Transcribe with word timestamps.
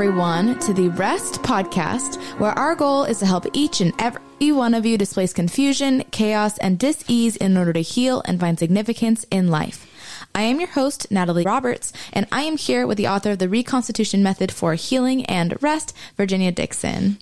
everyone, 0.00 0.58
to 0.58 0.72
the 0.72 0.88
Rest 0.88 1.42
Podcast, 1.42 2.16
where 2.38 2.58
our 2.58 2.74
goal 2.74 3.04
is 3.04 3.18
to 3.18 3.26
help 3.26 3.44
each 3.52 3.82
and 3.82 3.92
every 3.98 4.50
one 4.50 4.72
of 4.72 4.86
you 4.86 4.96
displace 4.96 5.34
confusion, 5.34 6.02
chaos, 6.10 6.56
and 6.56 6.78
dis-ease 6.78 7.36
in 7.36 7.54
order 7.54 7.74
to 7.74 7.82
heal 7.82 8.22
and 8.24 8.40
find 8.40 8.58
significance 8.58 9.26
in 9.30 9.48
life. 9.48 9.86
I 10.34 10.40
am 10.40 10.58
your 10.58 10.70
host, 10.70 11.10
Natalie 11.10 11.44
Roberts, 11.44 11.92
and 12.14 12.26
I 12.32 12.44
am 12.44 12.56
here 12.56 12.86
with 12.86 12.96
the 12.96 13.08
author 13.08 13.32
of 13.32 13.40
the 13.40 13.48
Reconstitution 13.50 14.22
Method 14.22 14.50
for 14.50 14.72
Healing 14.74 15.26
and 15.26 15.62
Rest, 15.62 15.94
Virginia 16.16 16.50
Dixon. 16.50 17.18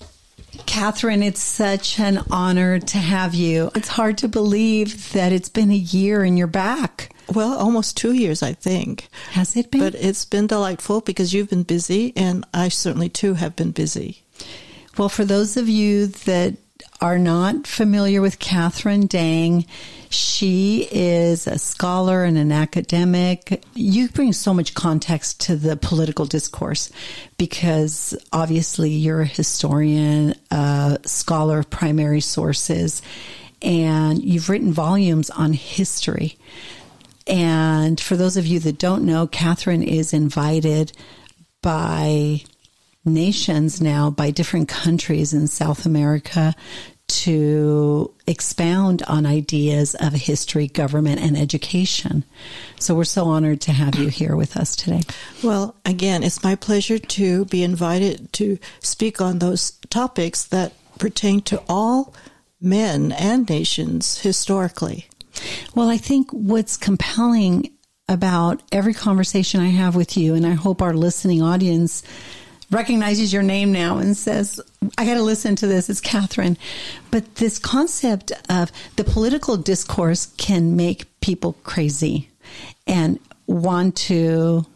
Katherine, 0.67 1.23
it's 1.23 1.43
such 1.43 1.99
an 2.01 2.23
honor 2.31 2.79
to 2.79 2.99
have 2.99 3.35
you. 3.35 3.71
It's 3.75 3.89
hard 3.89 4.19
to 4.19 4.29
believe 4.29 5.13
that 5.13 5.33
it's 5.33 5.49
been 5.49 5.71
a 5.71 5.75
year 5.75 6.23
and 6.23 6.39
you're 6.39 6.47
back. 6.47 7.15
Well, 7.33 7.59
almost 7.59 7.97
two 7.97 8.13
years, 8.13 8.43
I 8.43 8.55
think. 8.55 9.09
Has 9.33 9.57
it 9.57 9.71
been? 9.71 9.81
But 9.81 9.95
it's 9.95 10.25
been 10.25 10.47
delightful 10.47 11.03
because 11.03 11.35
you've 11.35 11.51
been 11.51 11.63
busy, 11.63 12.13
and 12.17 12.47
I 12.55 12.69
certainly 12.69 13.09
too 13.11 13.35
have 13.35 13.55
been 13.57 13.73
busy. 13.73 14.23
Well, 14.97 15.09
for 15.09 15.25
those 15.25 15.57
of 15.57 15.69
you 15.69 16.07
that 16.07 16.57
are 17.01 17.19
not 17.19 17.67
familiar 17.67 18.21
with 18.21 18.39
Katherine 18.39 19.07
Dang, 19.07 19.67
she 20.11 20.89
is 20.91 21.47
a 21.47 21.59
scholar 21.59 22.25
and 22.25 22.39
an 22.39 22.51
academic. 22.51 23.63
You 23.75 24.09
bring 24.09 24.33
so 24.33 24.55
much 24.55 24.75
context 24.75 25.41
to 25.43 25.57
the 25.57 25.77
political 25.77 26.25
discourse 26.25 26.91
because 27.37 28.17
obviously 28.33 28.91
you're 28.91 29.23
a 29.23 29.27
historian, 29.27 30.35
a 30.51 30.99
scholar 31.05 31.59
of 31.59 31.71
primary 31.71 32.21
sources, 32.21 33.03
and 33.61 34.23
you've 34.23 34.49
written 34.49 34.73
volumes 34.73 35.31
on 35.31 35.53
history. 35.53 36.39
And 37.27 38.01
for 38.01 38.17
those 38.17 38.39
of 38.39 38.47
you 38.47 38.61
that 38.61 38.79
don't 38.79 39.05
know, 39.05 39.27
Katherine 39.27 39.83
is 39.83 40.15
invited 40.15 40.93
by 41.61 42.43
nations 43.05 43.81
now, 43.81 44.11
by 44.11 44.31
different 44.31 44.69
countries 44.69 45.33
in 45.33 45.47
South 45.47 45.87
America 45.87 46.55
to 47.09 48.13
expound 48.27 49.03
on 49.05 49.25
ideas 49.25 49.95
of 49.99 50.13
history, 50.13 50.67
government, 50.67 51.21
and 51.21 51.39
education. 51.39 52.23
So 52.79 52.95
we're 52.95 53.05
so 53.05 53.25
honored 53.25 53.63
to 53.63 53.73
have 53.73 53.95
you 53.95 54.09
here 54.09 54.37
with 54.37 54.57
us 54.57 54.77
today. 54.77 55.03
Well, 55.43 55.75
again, 55.87 56.23
it's 56.23 56.45
my 56.45 56.55
pleasure 56.55 56.99
to 56.99 57.47
be 57.47 57.63
invited 57.63 58.31
to 58.35 58.59
speak 58.81 59.23
on 59.23 59.39
those 59.39 59.71
topics 59.89 60.45
that 60.47 60.75
pertain 60.99 61.41
to 61.43 61.63
all 61.67 62.15
men 62.61 63.13
and 63.13 63.49
nations 63.49 64.19
historically. 64.19 65.07
Well, 65.75 65.89
I 65.89 65.97
think 65.97 66.31
what's 66.31 66.77
compelling 66.77 67.73
about 68.07 68.63
every 68.71 68.95
conversation 68.95 69.61
I 69.61 69.69
have 69.69 69.95
with 69.95 70.17
you, 70.17 70.35
and 70.35 70.47
I 70.47 70.53
hope 70.53 70.83
our 70.83 70.95
listening 70.95 71.43
audience 71.43 72.03
recognizes 72.71 73.33
your 73.33 73.43
name 73.43 73.73
now 73.73 73.99
and 73.99 74.17
says, 74.17 74.61
I 74.97 75.07
got 75.07 75.15
to 75.15 75.23
listen 75.23 75.57
to 75.57 75.67
this. 75.67 75.89
It's 75.89 76.01
Katherine. 76.01 76.59
But 77.11 77.37
this 77.37 77.59
concept 77.59 78.33
of 78.49 78.71
the 78.97 79.05
political 79.05 79.57
discourse 79.57 80.27
can 80.37 80.77
make 80.77 81.07
people 81.21 81.55
crazy 81.65 82.29
and 82.87 83.19
want 83.47 83.97
to 83.97 84.67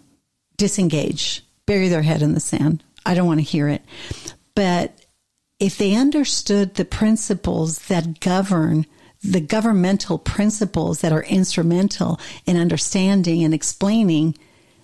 disengage, 0.57 1.45
bury 1.67 1.89
their 1.89 2.03
head 2.03 2.23
in 2.23 2.35
the 2.35 2.41
sand. 2.41 2.83
I 3.05 3.15
don't 3.15 3.27
want 3.27 3.41
to 3.41 3.45
hear 3.45 3.69
it. 3.69 3.83
But 4.55 4.99
if 5.59 5.79
they 5.79 5.95
understood 5.95 6.75
the 6.75 6.85
principles 6.85 7.81
that 7.87 8.21
govern 8.21 8.87
the 9.23 9.41
governmental 9.41 10.19
principles 10.19 11.01
that 11.01 11.13
are 11.13 11.23
instrumental 11.25 12.19
in 12.45 12.57
understanding 12.57 13.45
and 13.45 13.55
explaining 13.55 14.37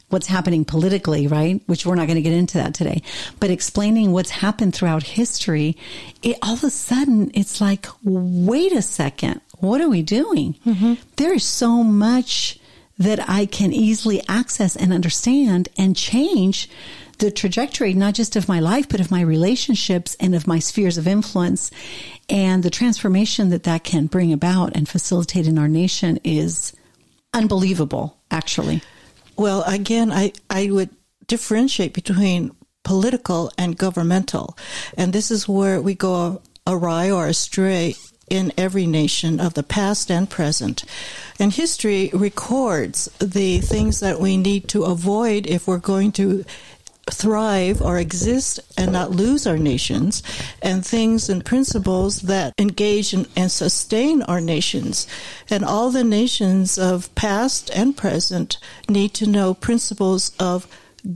what's 0.09 0.27
happening 0.27 0.65
politically, 0.65 1.27
right? 1.27 1.61
Which 1.67 1.85
we're 1.85 1.95
not 1.95 2.07
going 2.07 2.17
to 2.17 2.23
get 2.23 2.33
into 2.33 2.59
that 2.59 2.75
today, 2.75 3.03
but 3.41 3.51
explaining 3.51 4.13
what's 4.13 4.31
happened 4.31 4.75
throughout 4.75 5.03
history, 5.03 5.77
it 6.23 6.39
all 6.43 6.55
of 6.55 6.65
a 6.65 6.71
sudden 6.71 7.31
it's 7.35 7.61
like, 7.61 7.87
wait 8.03 8.73
a 8.73 8.83
second, 8.83 9.41
what 9.59 9.81
are 9.81 9.89
we 9.89 10.03
doing? 10.03 10.55
Mm-hmm. 10.65 10.95
There 11.17 11.35
is 11.35 11.45
so 11.45 11.83
much 11.83 12.59
that 12.99 13.29
I 13.29 13.47
can 13.47 13.73
easily 13.73 14.23
access 14.29 14.75
and 14.75 14.93
understand 14.93 15.69
and 15.79 15.95
change 15.95 16.69
the 17.19 17.31
trajectory, 17.31 17.95
not 17.95 18.15
just 18.15 18.37
of 18.37 18.49
my 18.49 18.61
life, 18.61 18.89
but 18.89 19.01
of 19.01 19.11
my 19.11 19.21
relationships 19.21 20.17
and 20.21 20.35
of 20.35 20.47
my 20.47 20.59
spheres 20.59 20.99
of 20.99 21.07
influence. 21.07 21.71
And 22.29 22.63
the 22.63 22.71
transformation 22.71 23.51
that 23.51 23.65
that 23.65 23.85
can 23.85 24.07
bring 24.07 24.33
about 24.33 24.77
and 24.77 24.89
facilitate 24.89 25.47
in 25.47 25.59
our 25.59 25.69
nation 25.69 26.19
is 26.25 26.73
unbelievable, 27.33 28.17
actually. 28.31 28.83
Well, 29.39 29.63
again, 29.63 30.11
I, 30.13 30.33
I 30.51 30.69
would 30.71 30.91
differentiate 31.29 31.95
between 31.95 32.57
political 32.83 33.53
and 33.57 33.79
governmental. 33.79 34.59
And 34.97 35.13
this 35.13 35.31
is 35.31 35.49
where 35.49 35.81
we 35.81 35.95
go 35.95 36.43
awry 36.67 37.11
or 37.11 37.29
astray 37.29 37.95
in 38.29 38.53
every 38.59 38.87
nation 38.87 39.41
of 39.41 39.55
the 39.55 39.63
past 39.63 40.11
and 40.11 40.29
present. 40.29 40.85
And 41.39 41.53
history 41.53 42.11
records 42.13 43.09
the 43.21 43.61
things 43.61 44.01
that 44.01 44.21
we 44.21 44.37
need 44.37 44.69
to 44.69 44.85
avoid 44.85 45.47
if 45.47 45.67
we're 45.67 45.79
going 45.79 46.13
to 46.13 46.45
thrive 47.11 47.81
or 47.83 47.99
exist 47.99 48.61
and 48.77 48.93
not 48.93 49.11
lose 49.11 49.47
our 49.47 49.59
nations, 49.59 50.23
and 50.63 50.85
things 50.85 51.29
and 51.29 51.45
principles 51.45 52.23
that 52.23 52.53
engage 52.59 53.15
in, 53.15 53.27
and 53.37 53.51
sustain 53.51 54.23
our 54.23 54.41
nations. 54.41 55.07
And 55.51 55.65
all 55.65 55.91
the 55.91 56.05
nations 56.05 56.79
of 56.79 57.15
past 57.15 57.71
and 57.75 57.97
present 57.97 58.59
need 58.89 59.15
to 59.15 59.27
know 59.27 59.55
principles 59.55 60.33
of 60.39 60.67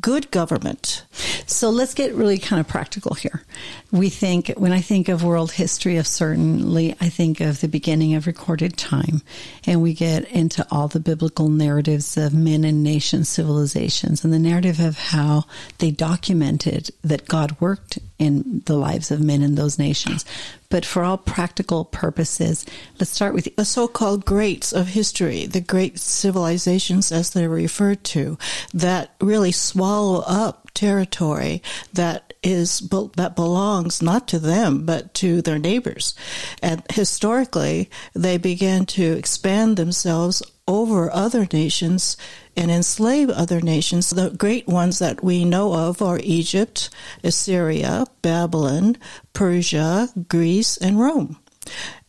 good 0.00 0.30
government. 0.30 1.04
So 1.46 1.70
let's 1.70 1.94
get 1.94 2.14
really 2.14 2.38
kind 2.38 2.60
of 2.60 2.68
practical 2.68 3.14
here. 3.14 3.42
We 3.90 4.08
think, 4.08 4.48
when 4.56 4.72
I 4.72 4.80
think 4.80 5.08
of 5.08 5.22
world 5.22 5.52
history 5.52 5.96
of 5.96 6.06
certainly, 6.06 6.94
I 7.00 7.08
think 7.08 7.40
of 7.40 7.60
the 7.60 7.68
beginning 7.68 8.14
of 8.14 8.26
recorded 8.26 8.76
time 8.76 9.22
and 9.66 9.82
we 9.82 9.92
get 9.92 10.24
into 10.28 10.66
all 10.70 10.88
the 10.88 11.00
biblical 11.00 11.48
narratives 11.48 12.16
of 12.16 12.32
men 12.32 12.64
and 12.64 12.82
nations, 12.82 13.28
civilizations 13.28 14.24
and 14.24 14.32
the 14.32 14.38
narrative 14.38 14.80
of 14.80 14.96
how 14.96 15.44
they 15.78 15.90
documented 15.90 16.90
that 17.02 17.28
God 17.28 17.60
worked 17.60 17.98
in 18.18 18.62
the 18.66 18.76
lives 18.76 19.10
of 19.10 19.20
men 19.20 19.42
in 19.42 19.56
those 19.56 19.78
nations. 19.78 20.24
But 20.72 20.86
for 20.86 21.04
all 21.04 21.18
practical 21.18 21.84
purposes, 21.84 22.64
let's 22.98 23.10
start 23.10 23.34
with 23.34 23.54
the 23.56 23.64
so-called 23.66 24.24
greats 24.24 24.72
of 24.72 24.88
history, 24.88 25.44
the 25.44 25.60
great 25.60 25.98
civilizations 25.98 27.12
as 27.12 27.28
they're 27.28 27.50
referred 27.50 28.02
to, 28.04 28.38
that 28.72 29.10
really 29.20 29.52
swallow 29.52 30.24
up 30.26 30.70
territory 30.72 31.62
that 31.92 32.32
is 32.42 32.80
that 33.16 33.36
belongs 33.36 34.00
not 34.00 34.26
to 34.28 34.38
them 34.38 34.86
but 34.86 35.12
to 35.12 35.42
their 35.42 35.58
neighbors. 35.58 36.14
And 36.62 36.82
historically 36.90 37.90
they 38.14 38.38
began 38.38 38.86
to 38.86 39.12
expand 39.12 39.76
themselves 39.76 40.42
over 40.66 41.12
other 41.12 41.46
nations 41.52 42.16
and 42.56 42.70
enslave 42.70 43.30
other 43.30 43.60
nations. 43.60 44.10
The 44.10 44.30
great 44.30 44.66
ones 44.66 44.98
that 44.98 45.22
we 45.22 45.44
know 45.44 45.74
of 45.74 46.02
are 46.02 46.20
Egypt, 46.22 46.90
Assyria, 47.24 48.06
Babylon, 48.20 48.96
Persia, 49.32 50.08
Greece, 50.28 50.76
and 50.76 51.00
Rome. 51.00 51.38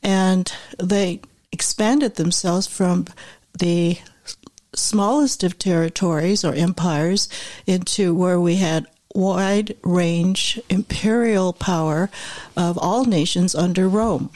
And 0.02 0.52
they 0.82 1.22
expanded 1.52 2.16
themselves 2.16 2.68
from 2.68 3.06
the 3.58 4.00
smallest 4.76 5.44
of 5.44 5.60
territories 5.60 6.44
or 6.44 6.54
empires 6.54 7.30
into 7.68 8.14
where 8.16 8.40
we 8.40 8.56
had 8.56 8.88
wide 9.14 9.76
range 9.84 10.60
imperial 10.70 11.54
power 11.54 12.10
of 12.58 12.78
all 12.78 13.06
nations 13.06 13.54
under 13.54 13.88
Rome. 13.88 14.32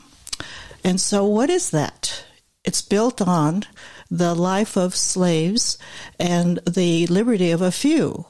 And 0.84 1.02
so, 1.02 1.26
what 1.26 1.50
is 1.50 1.72
that? 1.72 2.24
It's 2.64 2.82
built 2.82 3.22
on 3.22 3.64
the 4.10 4.34
life 4.34 4.78
of 4.78 4.96
slaves 4.96 5.78
and 6.20 6.60
the 6.68 7.08
liberty 7.08 7.52
of 7.52 7.62
a 7.62 7.72
few. 7.72 8.26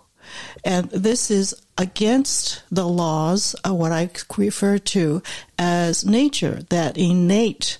And 0.63 0.89
this 0.89 1.31
is 1.31 1.55
against 1.77 2.63
the 2.71 2.87
laws 2.87 3.53
of 3.63 3.75
what 3.75 3.91
I 3.91 4.09
refer 4.37 4.77
to 4.77 5.21
as 5.57 6.05
nature, 6.05 6.63
that 6.69 6.97
innate 6.97 7.77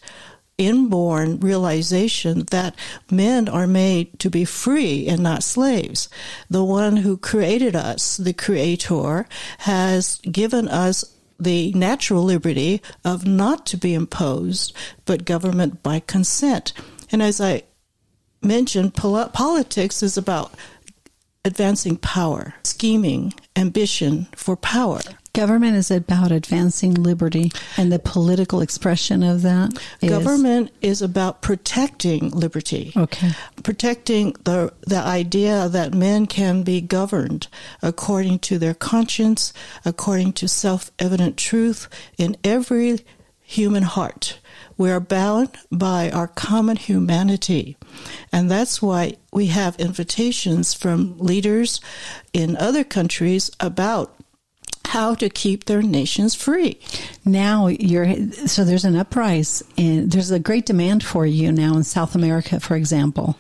inborn 0.58 1.40
realization 1.40 2.44
that 2.50 2.76
men 3.12 3.48
are 3.48 3.68
made 3.68 4.18
to 4.20 4.30
be 4.30 4.44
free 4.44 5.08
and 5.08 5.22
not 5.22 5.44
slaves. 5.44 6.10
The 6.50 6.64
one 6.64 6.98
who 6.98 7.18
created 7.18 7.76
us, 7.76 8.18
the 8.18 8.34
creator, 8.34 9.28
has 9.60 10.20
given 10.32 10.68
us 10.68 11.14
the 11.40 11.72
natural 11.74 12.24
liberty 12.24 12.82
of 13.06 13.28
not 13.28 13.68
to 13.68 13.78
be 13.78 13.94
imposed, 13.94 14.74
but 15.06 15.26
government 15.26 15.84
by 15.84 16.00
consent. 16.00 16.74
And 17.12 17.22
as 17.22 17.40
I 17.40 17.64
mentioned, 18.42 18.94
pol- 18.94 19.30
politics 19.30 20.04
is 20.04 20.18
about 20.18 20.54
advancing 21.46 21.98
power, 21.98 22.54
scheming, 22.64 23.34
ambition 23.56 24.28
for 24.36 24.56
power. 24.56 25.00
Government 25.34 25.76
is 25.76 25.92
about 25.92 26.32
advancing 26.32 26.96
liberty 26.96 27.52
and 27.78 27.92
the 27.92 28.00
political 28.00 28.60
expression 28.60 29.22
of 29.22 29.44
that. 29.44 29.72
Is, 30.02 30.10
Government 30.10 30.72
is 30.82 31.04
about 31.04 31.44
protecting 31.44 32.32
liberty. 32.32 32.92
Okay. 32.98 33.32
Protecting 33.62 34.36
the 34.46 34.74
the 34.82 34.98
idea 34.98 35.70
that 35.70 35.94
men 35.94 36.26
can 36.26 36.64
be 36.64 36.82
governed 36.82 37.48
according 37.84 38.40
to 38.40 38.58
their 38.58 38.74
conscience, 38.74 39.54
according 39.86 40.34
to 40.34 40.48
self-evident 40.48 41.38
truth 41.38 41.88
in 42.18 42.36
every 42.44 43.02
human 43.44 43.84
heart. 43.84 44.40
We 44.78 44.92
are 44.92 45.00
bound 45.00 45.58
by 45.72 46.12
our 46.12 46.28
common 46.28 46.78
humanity. 46.78 47.78
And 48.32 48.50
that's 48.50 48.82
why 48.82 49.18
we 49.32 49.48
have 49.48 49.76
invitations 49.80 50.74
from 50.74 51.18
leaders 51.18 51.82
in 52.34 52.56
other 52.58 52.84
countries 52.84 53.50
about 53.60 54.14
how 54.88 55.16
to 55.16 55.30
keep 55.30 55.66
their 55.66 55.82
nations 55.82 56.34
free. 56.34 56.80
Now 57.26 57.68
you're 57.68 58.16
so 58.48 58.64
there's 58.64 58.86
an 58.86 58.96
uprise 58.96 59.62
and 59.78 60.12
there's 60.12 60.32
a 60.32 60.40
great 60.40 60.66
demand 60.66 61.04
for 61.04 61.26
you 61.26 61.52
now 61.52 61.76
in 61.76 61.84
South 61.84 62.16
America, 62.16 62.60
for 62.60 62.76
example. 62.76 63.38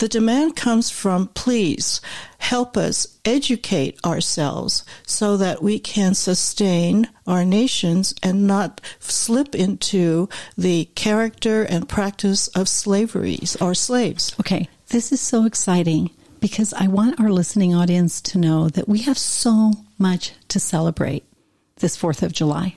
The 0.00 0.08
demand 0.08 0.56
comes 0.56 0.88
from 0.88 1.28
please 1.28 2.00
help 2.38 2.78
us 2.78 3.18
educate 3.26 4.02
ourselves 4.02 4.82
so 5.06 5.36
that 5.36 5.62
we 5.62 5.78
can 5.78 6.14
sustain 6.14 7.06
our 7.26 7.44
nations 7.44 8.14
and 8.22 8.46
not 8.46 8.80
slip 8.98 9.54
into 9.54 10.30
the 10.56 10.86
character 10.94 11.64
and 11.64 11.86
practice 11.86 12.48
of 12.48 12.66
slaveries 12.66 13.56
or 13.60 13.74
slaves. 13.74 14.34
Okay, 14.40 14.70
this 14.88 15.12
is 15.12 15.20
so 15.20 15.44
exciting 15.44 16.08
because 16.40 16.72
I 16.72 16.86
want 16.86 17.20
our 17.20 17.30
listening 17.30 17.74
audience 17.74 18.22
to 18.22 18.38
know 18.38 18.70
that 18.70 18.88
we 18.88 19.00
have 19.02 19.18
so 19.18 19.72
much 19.98 20.32
to 20.48 20.58
celebrate 20.58 21.24
this 21.76 21.98
4th 21.98 22.22
of 22.22 22.32
July. 22.32 22.74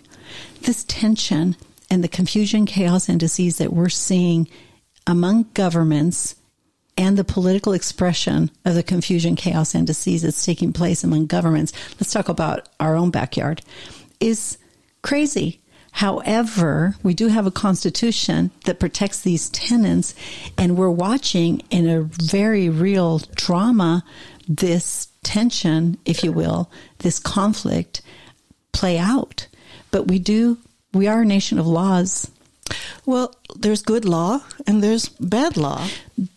This 0.64 0.84
tension 0.90 1.56
and 1.90 2.04
the 2.04 2.10
confusion, 2.10 2.66
chaos, 2.66 3.08
and 3.08 3.18
disease 3.18 3.60
that 3.60 3.72
we're 3.72 3.88
seeing 3.88 4.50
among 5.08 5.44
governments 5.54 6.36
and 6.98 7.18
the 7.18 7.24
political 7.24 7.74
expression 7.74 8.52
of 8.66 8.76
the 8.76 8.84
confusion, 8.84 9.36
chaos, 9.36 9.74
and 9.74 9.88
disease 9.88 10.22
that's 10.22 10.46
taking 10.46 10.74
place 10.74 11.04
among 11.04 11.26
governments, 11.26 11.74
let's 12.00 12.12
talk 12.12 12.30
about 12.30 12.70
our 12.80 12.96
own 12.96 13.10
backyard, 13.10 13.62
is 14.20 14.58
crazy. 15.02 15.60
However, 15.92 16.96
we 17.04 17.14
do 17.14 17.28
have 17.28 17.46
a 17.46 17.52
constitution 17.52 18.52
that 18.66 18.80
protects 18.80 19.22
these 19.22 19.50
tenants, 19.50 20.16
and 20.58 20.76
we're 20.76 20.90
watching 20.90 21.62
in 21.70 21.88
a 21.88 22.02
very 22.02 22.68
real 22.70 23.20
drama 23.36 24.04
this 24.48 25.08
tension, 25.24 25.98
if 26.06 26.24
you 26.24 26.32
will, 26.32 26.72
this 27.00 27.20
conflict 27.20 28.02
play 28.72 28.98
out. 28.98 29.48
But 29.92 30.08
we 30.08 30.20
do, 30.20 30.58
we 30.94 31.08
are 31.08 31.22
a 31.22 31.26
nation 31.26 31.60
of 31.60 31.68
laws. 31.68 32.30
Well, 33.06 33.34
there's 33.56 33.82
good 33.82 34.06
law 34.06 34.42
and 34.66 34.82
there's 34.82 35.10
bad 35.10 35.58
law. 35.58 35.88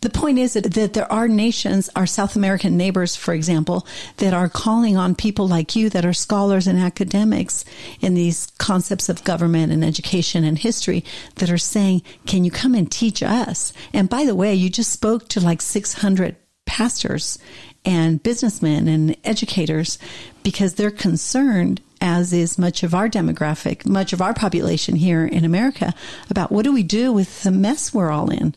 The 0.00 0.10
point 0.10 0.38
is 0.38 0.54
that, 0.54 0.74
that 0.74 0.94
there 0.94 1.10
are 1.12 1.28
nations, 1.28 1.90
our 1.94 2.06
South 2.06 2.36
American 2.36 2.76
neighbors, 2.76 3.14
for 3.14 3.34
example, 3.34 3.86
that 4.18 4.34
are 4.34 4.48
calling 4.48 4.96
on 4.96 5.14
people 5.14 5.46
like 5.46 5.76
you 5.76 5.90
that 5.90 6.04
are 6.04 6.12
scholars 6.12 6.66
and 6.66 6.78
academics 6.78 7.64
in 8.00 8.14
these 8.14 8.48
concepts 8.58 9.08
of 9.08 9.24
government 9.24 9.72
and 9.72 9.84
education 9.84 10.44
and 10.44 10.58
history 10.58 11.04
that 11.36 11.50
are 11.50 11.58
saying, 11.58 12.02
can 12.26 12.44
you 12.44 12.50
come 12.50 12.74
and 12.74 12.90
teach 12.90 13.22
us? 13.22 13.72
And 13.92 14.08
by 14.08 14.24
the 14.24 14.34
way, 14.34 14.54
you 14.54 14.70
just 14.70 14.92
spoke 14.92 15.28
to 15.28 15.40
like 15.40 15.60
600 15.62 16.36
pastors 16.66 17.38
and 17.84 18.22
businessmen 18.22 18.88
and 18.88 19.16
educators 19.24 19.98
because 20.42 20.74
they're 20.74 20.90
concerned 20.90 21.80
as 22.00 22.32
is 22.32 22.58
much 22.58 22.82
of 22.82 22.94
our 22.94 23.08
demographic, 23.08 23.86
much 23.86 24.12
of 24.12 24.20
our 24.20 24.34
population 24.34 24.96
here 24.96 25.26
in 25.26 25.44
America, 25.44 25.94
about 26.30 26.52
what 26.52 26.64
do 26.64 26.72
we 26.72 26.82
do 26.82 27.12
with 27.12 27.42
the 27.42 27.50
mess 27.50 27.92
we're 27.92 28.10
all 28.10 28.30
in? 28.30 28.54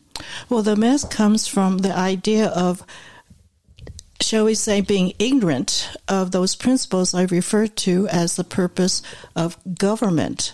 Well, 0.48 0.62
the 0.62 0.76
mess 0.76 1.04
comes 1.04 1.46
from 1.46 1.78
the 1.78 1.96
idea 1.96 2.46
of, 2.46 2.84
shall 4.20 4.44
we 4.44 4.54
say, 4.54 4.80
being 4.80 5.12
ignorant 5.18 5.90
of 6.08 6.30
those 6.30 6.56
principles 6.56 7.14
I 7.14 7.22
referred 7.22 7.76
to 7.78 8.06
as 8.08 8.36
the 8.36 8.44
purpose 8.44 9.02
of 9.34 9.56
government. 9.78 10.52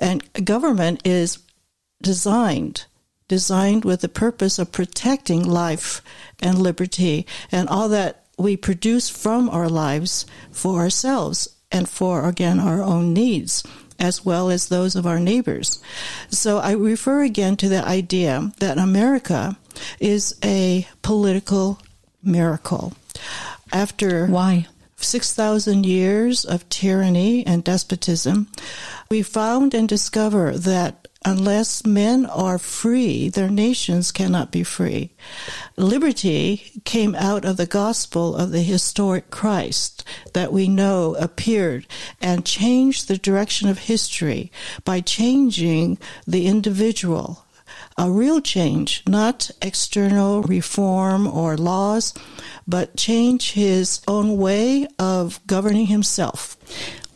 And 0.00 0.22
government 0.44 1.02
is 1.04 1.38
designed 2.02 2.86
designed 3.28 3.84
with 3.84 4.00
the 4.00 4.08
purpose 4.08 4.58
of 4.58 4.72
protecting 4.72 5.44
life 5.44 6.00
and 6.40 6.58
liberty 6.58 7.26
and 7.52 7.68
all 7.68 7.90
that 7.90 8.24
we 8.38 8.56
produce 8.56 9.10
from 9.10 9.50
our 9.50 9.68
lives 9.68 10.24
for 10.50 10.76
ourselves 10.76 11.57
and 11.70 11.88
for, 11.88 12.26
again, 12.28 12.58
our 12.60 12.82
own 12.82 13.12
needs 13.12 13.62
as 13.98 14.24
well 14.24 14.48
as 14.48 14.68
those 14.68 14.94
of 14.94 15.06
our 15.06 15.18
neighbors. 15.18 15.82
So 16.30 16.58
I 16.58 16.72
refer 16.72 17.22
again 17.22 17.56
to 17.56 17.68
the 17.68 17.84
idea 17.84 18.52
that 18.58 18.78
America 18.78 19.58
is 19.98 20.36
a 20.44 20.86
political 21.02 21.80
miracle. 22.22 22.94
After 23.72 24.26
why 24.26 24.66
6,000 24.96 25.84
years 25.84 26.44
of 26.44 26.68
tyranny 26.68 27.46
and 27.46 27.64
despotism, 27.64 28.48
we 29.10 29.22
found 29.22 29.74
and 29.74 29.88
discover 29.88 30.56
that 30.56 31.07
unless 31.24 31.84
men 31.84 32.26
are 32.26 32.58
free, 32.58 33.28
their 33.28 33.50
nations 33.50 34.12
cannot 34.12 34.50
be 34.50 34.62
free. 34.62 35.10
Liberty 35.76 36.80
came 36.84 37.14
out 37.14 37.44
of 37.44 37.56
the 37.56 37.66
gospel 37.66 38.36
of 38.36 38.50
the 38.50 38.62
historic 38.62 39.30
Christ 39.30 40.04
that 40.32 40.52
we 40.52 40.68
know 40.68 41.14
appeared 41.16 41.86
and 42.20 42.46
changed 42.46 43.08
the 43.08 43.18
direction 43.18 43.68
of 43.68 43.78
history 43.78 44.52
by 44.84 45.00
changing 45.00 45.98
the 46.26 46.46
individual. 46.46 47.44
A 47.96 48.10
real 48.10 48.40
change, 48.40 49.02
not 49.08 49.50
external 49.60 50.42
reform 50.42 51.26
or 51.26 51.56
laws, 51.56 52.14
but 52.66 52.96
change 52.96 53.52
his 53.52 54.00
own 54.06 54.36
way 54.36 54.86
of 54.98 55.40
governing 55.46 55.86
himself. 55.86 56.56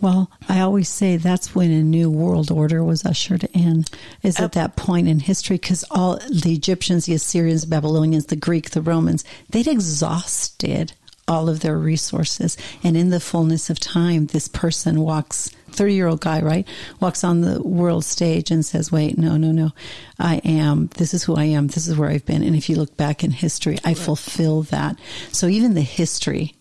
Well, 0.03 0.33
I 0.49 0.59
always 0.59 0.89
say 0.89 1.17
that's 1.17 1.55
when 1.55 1.71
a 1.71 1.81
new 1.81 2.11
world 2.11 2.51
order 2.51 2.83
was 2.83 3.07
ushered 3.07 3.45
in, 3.55 3.85
is 4.25 4.41
at 4.41 4.51
that 4.53 4.75
point 4.75 5.07
in 5.07 5.21
history, 5.21 5.59
because 5.59 5.85
all 5.93 6.19
the 6.29 6.53
Egyptians, 6.53 7.07
the 7.07 7.15
Assyrians, 7.15 7.65
Babylonians, 7.65 8.27
the 8.27 8.35
Greek, 8.35 8.71
the 8.71 8.83
Romans, 8.83 9.25
they'd 9.51 9.69
exhausted 9.69 10.93
all 11.29 11.49
of 11.49 11.61
their 11.61 11.79
resources. 11.79 12.57
And 12.83 12.97
in 12.97 13.11
the 13.11 13.21
fullness 13.21 13.71
of 13.71 13.79
time, 13.79 14.27
this 14.27 14.49
person 14.49 15.01
walks, 15.01 15.51
30 15.71 15.95
year 15.95 16.09
old 16.09 16.21
guy, 16.21 16.43
right? 16.43 16.67
Walks 17.01 17.25
on 17.25 17.41
the 17.41 17.63
world 17.63 18.05
stage 18.05 18.51
and 18.51 18.65
says, 18.65 18.91
wait, 18.91 19.17
no, 19.17 19.37
no, 19.37 19.53
no. 19.53 19.71
I 20.19 20.37
am, 20.45 20.89
this 20.99 21.15
is 21.15 21.25
who 21.25 21.37
I 21.37 21.45
am. 21.45 21.69
This 21.69 21.87
is 21.87 21.97
where 21.97 22.11
I've 22.11 22.27
been. 22.27 22.43
And 22.43 22.57
if 22.57 22.69
you 22.69 22.77
look 22.77 22.97
back 22.97 23.23
in 23.23 23.31
history, 23.31 23.79
I 23.85 23.95
fulfill 23.95 24.63
that. 24.65 24.99
So 25.31 25.47
even 25.47 25.75
the 25.75 25.81
history 25.83 26.55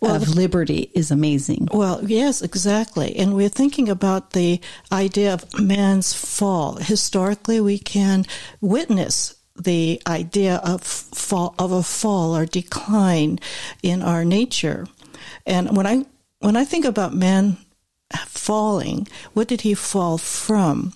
well, 0.00 0.16
of 0.16 0.28
liberty 0.28 0.90
is 0.94 1.10
amazing. 1.10 1.68
Well, 1.72 2.00
yes, 2.04 2.42
exactly. 2.42 3.16
And 3.16 3.34
we're 3.34 3.48
thinking 3.48 3.88
about 3.88 4.32
the 4.32 4.60
idea 4.92 5.34
of 5.34 5.58
man's 5.58 6.12
fall. 6.12 6.76
Historically, 6.76 7.60
we 7.60 7.78
can 7.78 8.26
witness 8.60 9.34
the 9.56 10.00
idea 10.06 10.56
of 10.56 10.82
fall 10.82 11.54
of 11.58 11.72
a 11.72 11.82
fall 11.82 12.36
or 12.36 12.46
decline 12.46 13.38
in 13.82 14.02
our 14.02 14.24
nature. 14.24 14.86
And 15.46 15.76
when 15.76 15.86
I 15.86 16.04
when 16.40 16.56
I 16.56 16.64
think 16.64 16.84
about 16.84 17.14
man 17.14 17.56
falling, 18.26 19.08
what 19.32 19.48
did 19.48 19.62
he 19.62 19.74
fall 19.74 20.18
from? 20.18 20.92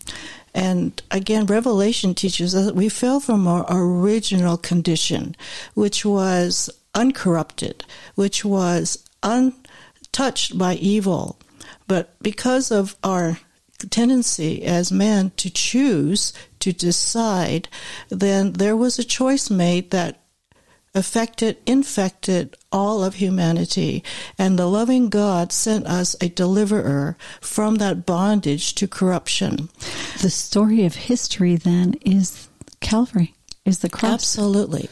And 0.55 1.01
again, 1.11 1.47
Revelation 1.47 2.15
teaches 2.15 2.55
us 2.55 2.67
that 2.67 2.75
we 2.75 2.89
fell 2.89 3.21
from 3.21 3.47
our 3.47 3.65
original 3.69 4.57
condition, 4.57 5.37
which 5.75 6.05
was 6.05 6.71
uncorrupted, 6.95 7.85
which 8.15 8.45
was 8.45 9.05
untouched 9.23 10.59
by 10.59 10.75
evil. 10.75 11.39
But 11.87 12.21
because 12.21 12.71
of 12.71 12.97
our 13.05 13.39
tendency 13.91 14.65
as 14.65 14.91
man 14.91 15.31
to 15.37 15.51
choose, 15.51 16.33
to 16.73 16.87
decide, 16.87 17.69
then 18.09 18.53
there 18.55 18.77
was 18.77 18.99
a 18.99 19.05
choice 19.05 19.51
made 19.51 19.91
that 19.91 20.21
affected, 20.95 21.59
infected 21.67 22.57
all 22.73 23.05
of 23.05 23.15
humanity. 23.15 24.03
And 24.39 24.59
the 24.59 24.67
loving 24.67 25.09
God 25.09 25.53
sent 25.53 25.87
us 25.87 26.17
a 26.21 26.29
deliverer 26.29 27.17
from 27.41 27.77
that 27.77 28.05
bondage 28.05 28.75
to 28.77 28.89
corruption. 28.89 29.69
The 30.21 30.31
story 30.31 30.85
of 30.85 30.95
history 30.95 31.57
then 31.57 31.95
is 32.03 32.49
Calvary, 32.81 33.35
is 33.65 33.81
the 33.81 33.89
cross. 33.89 34.15
Absolutely 34.15 34.89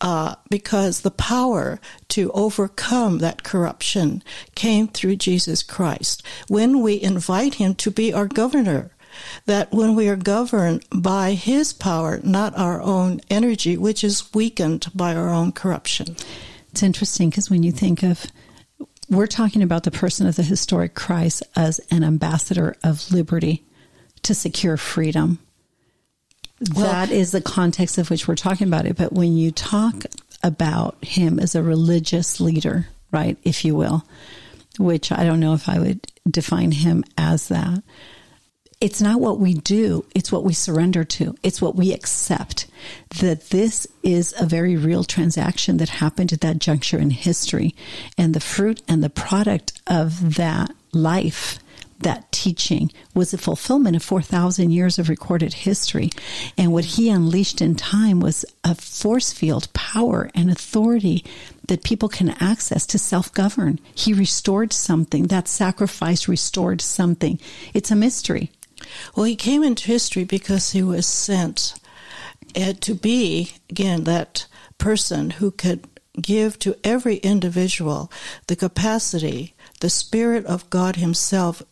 uh, 0.00 0.34
because 0.48 1.00
the 1.00 1.10
power 1.10 1.78
to 2.08 2.30
overcome 2.32 3.18
that 3.18 3.42
corruption 3.42 4.22
came 4.54 4.88
through 4.88 5.16
Jesus 5.16 5.62
Christ. 5.62 6.22
When 6.48 6.80
we 6.80 7.00
invite 7.00 7.54
Him 7.54 7.74
to 7.76 7.90
be 7.90 8.12
our 8.12 8.26
governor, 8.26 8.92
that 9.46 9.72
when 9.72 9.94
we 9.94 10.08
are 10.08 10.16
governed 10.16 10.84
by 10.94 11.32
His 11.32 11.72
power, 11.72 12.20
not 12.22 12.56
our 12.58 12.80
own 12.80 13.20
energy, 13.30 13.76
which 13.76 14.04
is 14.04 14.32
weakened 14.34 14.86
by 14.94 15.14
our 15.14 15.30
own 15.30 15.52
corruption. 15.52 16.16
It's 16.72 16.82
interesting 16.82 17.30
because 17.30 17.50
when 17.50 17.62
you 17.62 17.72
think 17.72 18.02
of 18.02 18.26
we're 19.10 19.26
talking 19.26 19.62
about 19.62 19.82
the 19.82 19.90
person 19.90 20.26
of 20.26 20.36
the 20.36 20.42
historic 20.44 20.94
Christ 20.94 21.42
as 21.56 21.80
an 21.90 22.04
ambassador 22.04 22.76
of 22.84 23.10
liberty 23.10 23.64
to 24.22 24.34
secure 24.34 24.76
freedom. 24.76 25.40
Well- 26.74 26.86
that 26.86 27.10
is 27.10 27.32
the 27.32 27.40
context 27.40 27.98
of 27.98 28.08
which 28.08 28.28
we're 28.28 28.36
talking 28.36 28.68
about 28.68 28.86
it. 28.86 28.96
But 28.96 29.12
when 29.12 29.36
you 29.36 29.50
talk 29.50 30.04
about 30.42 31.04
him 31.04 31.40
as 31.40 31.54
a 31.54 31.62
religious 31.62 32.40
leader, 32.40 32.86
right, 33.10 33.36
if 33.42 33.64
you 33.64 33.74
will, 33.74 34.04
which 34.78 35.10
I 35.10 35.24
don't 35.24 35.40
know 35.40 35.54
if 35.54 35.68
I 35.68 35.78
would 35.78 36.06
define 36.28 36.70
him 36.70 37.04
as 37.18 37.48
that, 37.48 37.82
it's 38.80 39.02
not 39.02 39.20
what 39.20 39.38
we 39.38 39.52
do, 39.54 40.06
it's 40.14 40.32
what 40.32 40.42
we 40.42 40.54
surrender 40.54 41.04
to, 41.04 41.36
it's 41.42 41.60
what 41.60 41.76
we 41.76 41.92
accept. 41.92 42.66
That 43.20 43.50
this 43.50 43.86
is 44.02 44.34
a 44.40 44.46
very 44.46 44.76
real 44.76 45.04
transaction 45.04 45.76
that 45.76 45.90
happened 45.90 46.32
at 46.32 46.40
that 46.40 46.60
juncture 46.60 46.98
in 46.98 47.10
history. 47.10 47.74
And 48.16 48.32
the 48.32 48.40
fruit 48.40 48.80
and 48.88 49.04
the 49.04 49.10
product 49.10 49.78
of 49.86 50.36
that 50.36 50.70
life, 50.92 51.58
that 51.98 52.32
teaching, 52.32 52.90
was 53.12 53.34
a 53.34 53.38
fulfillment 53.38 53.96
of 53.96 54.02
4,000 54.02 54.70
years 54.70 54.98
of 54.98 55.10
recorded 55.10 55.52
history. 55.52 56.08
And 56.56 56.72
what 56.72 56.86
he 56.86 57.10
unleashed 57.10 57.60
in 57.60 57.74
time 57.74 58.18
was 58.18 58.46
a 58.64 58.74
force 58.74 59.30
field, 59.30 59.70
power, 59.74 60.30
and 60.34 60.50
authority 60.50 61.22
that 61.68 61.84
people 61.84 62.08
can 62.08 62.30
access 62.40 62.86
to 62.86 62.98
self 62.98 63.30
govern. 63.34 63.78
He 63.94 64.14
restored 64.14 64.72
something. 64.72 65.26
That 65.26 65.48
sacrifice 65.48 66.28
restored 66.28 66.80
something. 66.80 67.38
It's 67.74 67.90
a 67.90 67.96
mystery. 67.96 68.50
Well, 69.14 69.24
he 69.24 69.36
came 69.36 69.62
into 69.62 69.86
history 69.86 70.24
because 70.24 70.72
he 70.72 70.82
was 70.82 71.06
sent 71.06 71.74
uh, 72.56 72.72
to 72.80 72.94
be, 72.94 73.52
again, 73.68 74.04
that 74.04 74.46
person 74.78 75.30
who 75.30 75.50
could 75.50 75.86
give 76.20 76.58
to 76.58 76.76
every 76.82 77.16
individual 77.16 78.10
the 78.46 78.56
capacity, 78.56 79.54
the 79.80 79.90
Spirit 79.90 80.44
of 80.46 80.68
God 80.70 80.96
Himself, 80.96 81.62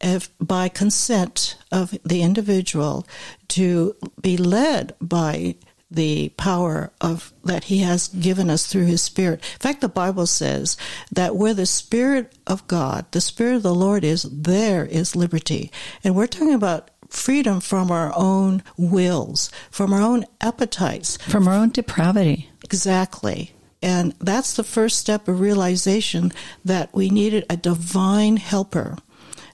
if, 0.00 0.30
by 0.38 0.68
consent 0.68 1.56
of 1.70 1.96
the 2.04 2.22
individual, 2.22 3.06
to 3.48 3.96
be 4.20 4.36
led 4.36 4.94
by 5.00 5.56
the 5.94 6.30
power 6.30 6.92
of 7.00 7.32
that 7.44 7.64
he 7.64 7.78
has 7.78 8.08
given 8.08 8.50
us 8.50 8.66
through 8.66 8.86
his 8.86 9.02
spirit. 9.02 9.40
In 9.54 9.58
fact, 9.58 9.80
the 9.80 9.88
Bible 9.88 10.26
says 10.26 10.76
that 11.12 11.36
where 11.36 11.54
the 11.54 11.66
spirit 11.66 12.32
of 12.46 12.66
God, 12.66 13.06
the 13.12 13.20
spirit 13.20 13.56
of 13.56 13.62
the 13.62 13.74
Lord 13.74 14.04
is, 14.04 14.22
there 14.22 14.84
is 14.84 15.16
liberty. 15.16 15.70
And 16.02 16.14
we're 16.14 16.26
talking 16.26 16.54
about 16.54 16.90
freedom 17.08 17.60
from 17.60 17.90
our 17.90 18.12
own 18.16 18.62
wills, 18.76 19.50
from 19.70 19.92
our 19.92 20.02
own 20.02 20.24
appetites. 20.40 21.16
From 21.28 21.48
our 21.48 21.54
own 21.54 21.70
depravity. 21.70 22.50
Exactly. 22.64 23.52
And 23.82 24.14
that's 24.18 24.54
the 24.54 24.64
first 24.64 24.98
step 24.98 25.28
of 25.28 25.40
realization 25.40 26.32
that 26.64 26.94
we 26.94 27.10
needed 27.10 27.44
a 27.50 27.56
divine 27.56 28.38
helper. 28.38 28.96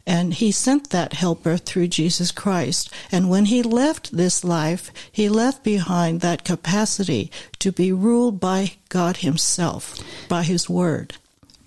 And 0.07 0.35
he 0.35 0.51
sent 0.51 0.91
that 0.91 1.13
helper 1.13 1.57
through 1.57 1.89
Jesus 1.89 2.33
Christ. 2.33 2.93
And 3.13 3.31
when 3.31 3.47
he 3.47 3.63
left 3.63 4.17
this 4.17 4.43
life, 4.43 4.91
he 5.13 5.29
left 5.29 5.63
behind 5.63 6.21
that 6.21 6.45
capacity 6.45 7.31
to 7.59 7.71
be 7.71 7.93
ruled 7.93 8.41
by 8.41 8.73
God 8.89 9.19
himself, 9.19 9.99
by 10.29 10.43
his 10.43 10.69
word. 10.69 11.15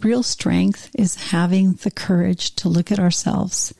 Real 0.01 0.23
strength 0.23 0.89
is 0.93 1.29
having 1.31 1.73
the 1.73 1.91
courage 1.91 2.55
to 2.55 2.67
look 2.67 2.91
at 2.91 2.99
ourselves 2.99 3.73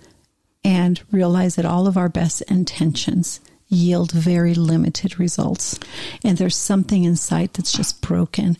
and 0.63 1.01
realize 1.11 1.55
that 1.55 1.65
all 1.65 1.87
of 1.87 1.97
our 1.97 2.09
best 2.09 2.41
intentions 2.43 3.41
yield 3.67 4.11
very 4.11 4.53
limited 4.53 5.19
results. 5.19 5.79
And 6.23 6.37
there's 6.37 6.55
something 6.55 7.03
inside 7.03 7.53
that's 7.53 7.73
just 7.73 8.01
broken. 8.01 8.57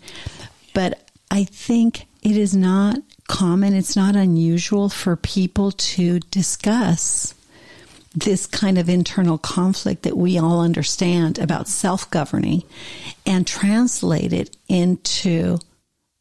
But 0.74 1.10
I 1.32 1.46
think 1.46 2.08
it 2.22 2.36
is 2.36 2.56
not 2.56 2.98
common, 3.28 3.74
it's 3.74 3.96
not 3.96 4.16
unusual 4.16 4.90
for 4.90 5.16
people 5.16 5.72
to 5.72 6.20
discuss 6.20 7.34
this 8.16 8.46
kind 8.46 8.78
of 8.78 8.90
internal 8.90 9.38
conflict 9.38 10.04
that 10.04 10.18
we 10.18 10.38
all 10.38 10.62
understand 10.62 11.40
about 11.40 11.68
self 11.68 12.10
governing 12.12 12.64
and 13.26 13.48
translate 13.48 14.34
it 14.34 14.56
into 14.68 15.58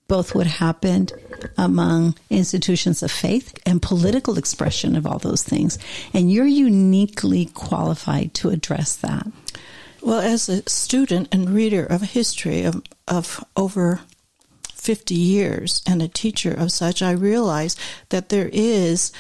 both 0.09 0.35
what 0.35 0.47
happened 0.47 1.13
among 1.57 2.15
institutions 2.29 3.03
of 3.03 3.11
faith 3.11 3.59
and 3.65 3.81
political 3.81 4.37
expression 4.37 4.97
of 4.97 5.07
all 5.07 5.19
those 5.19 5.43
things. 5.43 5.79
And 6.13 6.31
you're 6.31 6.47
uniquely 6.47 7.47
qualified 7.47 8.35
to 8.35 8.51
address 8.51 8.97
that. 8.97 9.27
Well, 10.03 10.21
as 10.21 10.49
a 10.49 10.69
student 10.69 11.29
and 11.33 11.51
reader 11.51 11.85
of 11.87 12.03
history 12.03 12.65
of, 12.65 12.83
of 13.07 13.43
over 13.57 14.01
50 14.83 15.15
years 15.15 15.81
and 15.87 16.03
a 16.03 16.09
teacher 16.09 16.53
of 16.53 16.73
such, 16.73 17.03
I 17.03 17.13
realize 17.13 17.77
that 18.09 18.31
there 18.31 18.51
is 18.53 19.13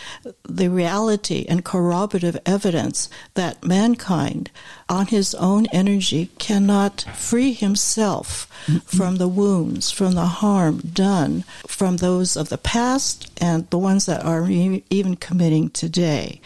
the 0.42 0.68
reality 0.68 1.46
and 1.48 1.64
corroborative 1.64 2.36
evidence 2.44 3.08
that 3.34 3.64
mankind, 3.64 4.50
on 4.88 5.06
his 5.06 5.36
own 5.36 5.66
energy, 5.66 6.30
cannot 6.38 7.02
free 7.14 7.52
himself 7.52 8.48
from 8.84 9.16
the 9.16 9.28
wounds, 9.28 9.92
from 9.92 10.14
the 10.14 10.26
harm 10.26 10.78
done 10.78 11.44
from 11.68 11.98
those 11.98 12.36
of 12.36 12.48
the 12.48 12.58
past 12.58 13.30
and 13.40 13.70
the 13.70 13.78
ones 13.78 14.06
that 14.06 14.24
are 14.24 14.48
even 14.50 15.16
committing 15.16 15.70
today. 15.70 16.40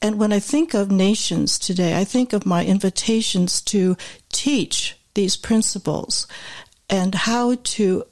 And 0.00 0.18
when 0.18 0.32
I 0.32 0.38
think 0.38 0.72
of 0.72 0.90
nations 0.90 1.58
today, 1.58 1.98
I 1.98 2.04
think 2.04 2.32
of 2.32 2.46
my 2.46 2.64
invitations 2.64 3.60
to 3.62 3.98
teach 4.30 4.96
these 5.14 5.36
principles 5.36 6.26
and 6.88 7.14
how 7.14 7.54
to 7.54 8.04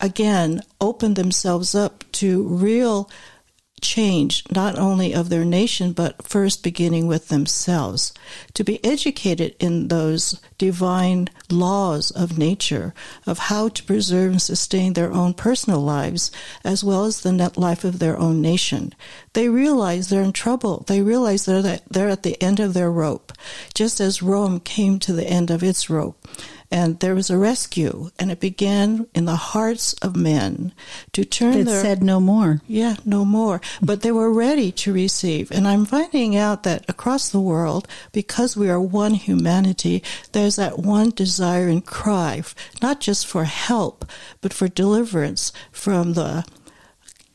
again 0.00 0.62
open 0.80 1.14
themselves 1.14 1.74
up 1.74 2.04
to 2.12 2.42
real 2.44 3.10
change, 3.80 4.44
not 4.50 4.78
only 4.78 5.14
of 5.14 5.28
their 5.28 5.44
nation, 5.44 5.92
but 5.92 6.26
first 6.26 6.62
beginning 6.62 7.06
with 7.06 7.28
themselves. 7.28 8.12
To 8.54 8.64
be 8.64 8.84
educated 8.84 9.54
in 9.58 9.88
those 9.88 10.40
divine 10.56 11.28
laws 11.50 12.10
of 12.10 12.38
nature, 12.38 12.94
of 13.26 13.38
how 13.38 13.68
to 13.68 13.84
preserve 13.84 14.32
and 14.32 14.42
sustain 14.42 14.92
their 14.92 15.12
own 15.12 15.34
personal 15.34 15.80
lives, 15.80 16.30
as 16.64 16.82
well 16.82 17.04
as 17.04 17.20
the 17.20 17.32
net 17.32 17.56
life 17.56 17.84
of 17.84 17.98
their 17.98 18.18
own 18.18 18.40
nation. 18.40 18.94
They 19.34 19.48
realize 19.48 20.08
they're 20.08 20.22
in 20.22 20.32
trouble. 20.32 20.84
They 20.86 21.02
realize 21.02 21.44
they're, 21.44 21.62
that 21.62 21.82
they're 21.88 22.08
at 22.08 22.22
the 22.22 22.40
end 22.42 22.60
of 22.60 22.74
their 22.74 22.90
rope, 22.90 23.32
just 23.74 24.00
as 24.00 24.22
Rome 24.22 24.60
came 24.60 24.98
to 25.00 25.12
the 25.12 25.26
end 25.26 25.50
of 25.50 25.62
its 25.62 25.88
rope 25.88 26.26
and 26.70 27.00
there 27.00 27.14
was 27.14 27.30
a 27.30 27.38
rescue, 27.38 28.10
and 28.18 28.30
it 28.30 28.40
began 28.40 29.06
in 29.14 29.24
the 29.24 29.36
hearts 29.36 29.94
of 29.94 30.16
men 30.16 30.72
to 31.12 31.24
turn 31.24 31.52
That 31.58 31.64
their 31.64 31.82
said 31.82 32.02
no 32.02 32.20
more. 32.20 32.60
yeah, 32.66 32.96
no 33.04 33.24
more. 33.24 33.60
But 33.80 34.02
they 34.02 34.12
were 34.12 34.32
ready 34.32 34.70
to 34.72 34.92
receive. 34.92 35.50
And 35.50 35.66
I'm 35.66 35.86
finding 35.86 36.36
out 36.36 36.64
that 36.64 36.84
across 36.88 37.28
the 37.30 37.40
world, 37.40 37.88
because 38.12 38.56
we 38.56 38.68
are 38.68 38.80
one 38.80 39.14
humanity, 39.14 40.02
there's 40.32 40.56
that 40.56 40.78
one 40.78 41.10
desire 41.10 41.68
and 41.68 41.84
cry, 41.84 42.42
not 42.82 43.00
just 43.00 43.26
for 43.26 43.44
help, 43.44 44.04
but 44.40 44.52
for 44.52 44.68
deliverance 44.68 45.52
from 45.72 46.12
the, 46.12 46.44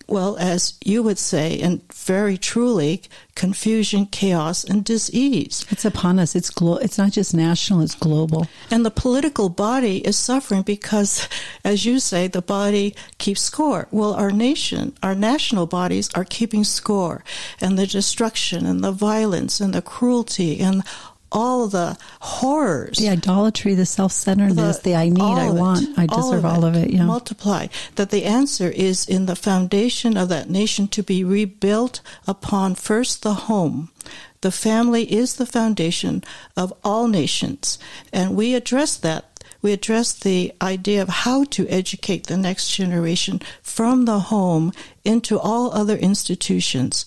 well, 0.07 0.37
as 0.37 0.73
you 0.83 1.01
would 1.03 1.17
say, 1.17 1.59
and 1.59 1.81
very 1.93 2.37
truly, 2.37 3.03
confusion, 3.35 4.05
chaos, 4.05 4.63
and 4.63 4.83
disease. 4.83 5.65
It's 5.69 5.85
upon 5.85 6.19
us. 6.19 6.35
It's 6.35 6.49
glo- 6.49 6.77
It's 6.77 6.97
not 6.97 7.11
just 7.11 7.33
national. 7.33 7.81
It's 7.81 7.95
global. 7.95 8.47
And 8.69 8.85
the 8.85 8.91
political 8.91 9.49
body 9.49 9.97
is 10.05 10.17
suffering 10.17 10.61
because, 10.63 11.27
as 11.63 11.85
you 11.85 11.99
say, 11.99 12.27
the 12.27 12.41
body 12.41 12.95
keeps 13.17 13.41
score. 13.41 13.87
Well, 13.91 14.13
our 14.13 14.31
nation, 14.31 14.95
our 15.01 15.15
national 15.15 15.67
bodies 15.67 16.09
are 16.15 16.25
keeping 16.25 16.63
score. 16.63 17.23
And 17.61 17.77
the 17.79 17.87
destruction 17.87 18.65
and 18.65 18.83
the 18.83 18.91
violence 18.91 19.59
and 19.61 19.73
the 19.73 19.81
cruelty 19.81 20.59
and 20.59 20.83
all 21.33 21.67
the 21.67 21.97
horrors. 22.21 22.97
The 22.97 23.09
idolatry, 23.09 23.73
the 23.73 23.85
self-centeredness, 23.85 24.79
the, 24.79 24.95
I 24.95 25.09
need, 25.09 25.21
I 25.21 25.47
of 25.47 25.55
it, 25.55 25.59
want, 25.59 25.99
I 25.99 26.05
deserve 26.05 26.45
all 26.45 26.63
of 26.63 26.75
it. 26.75 26.91
Yeah. 26.91 27.05
Multiply. 27.05 27.67
That 27.95 28.11
the 28.11 28.23
answer 28.23 28.69
is 28.69 29.07
in 29.07 29.25
the 29.25 29.35
foundation 29.35 30.15
of 30.15 30.29
that 30.29 30.49
nation 30.49 30.87
to 30.89 31.03
be 31.03 31.23
rebuilt 31.23 32.01
upon 32.27 32.75
first 32.75 33.23
the 33.23 33.33
home. 33.33 33.89
The 34.41 34.51
family 34.51 35.11
is 35.11 35.35
the 35.35 35.45
foundation 35.45 36.23
of 36.55 36.73
all 36.83 37.07
nations. 37.07 37.79
And 38.11 38.35
we 38.35 38.53
address 38.53 38.95
that. 38.97 39.25
We 39.61 39.71
address 39.71 40.11
the 40.11 40.51
idea 40.61 41.01
of 41.01 41.07
how 41.07 41.45
to 41.45 41.65
educate 41.69 42.27
the 42.27 42.35
next 42.35 42.75
generation 42.75 43.41
from 43.61 44.03
the 44.03 44.19
home 44.19 44.73
into 45.05 45.39
all 45.39 45.71
other 45.73 45.95
institutions 45.95 47.05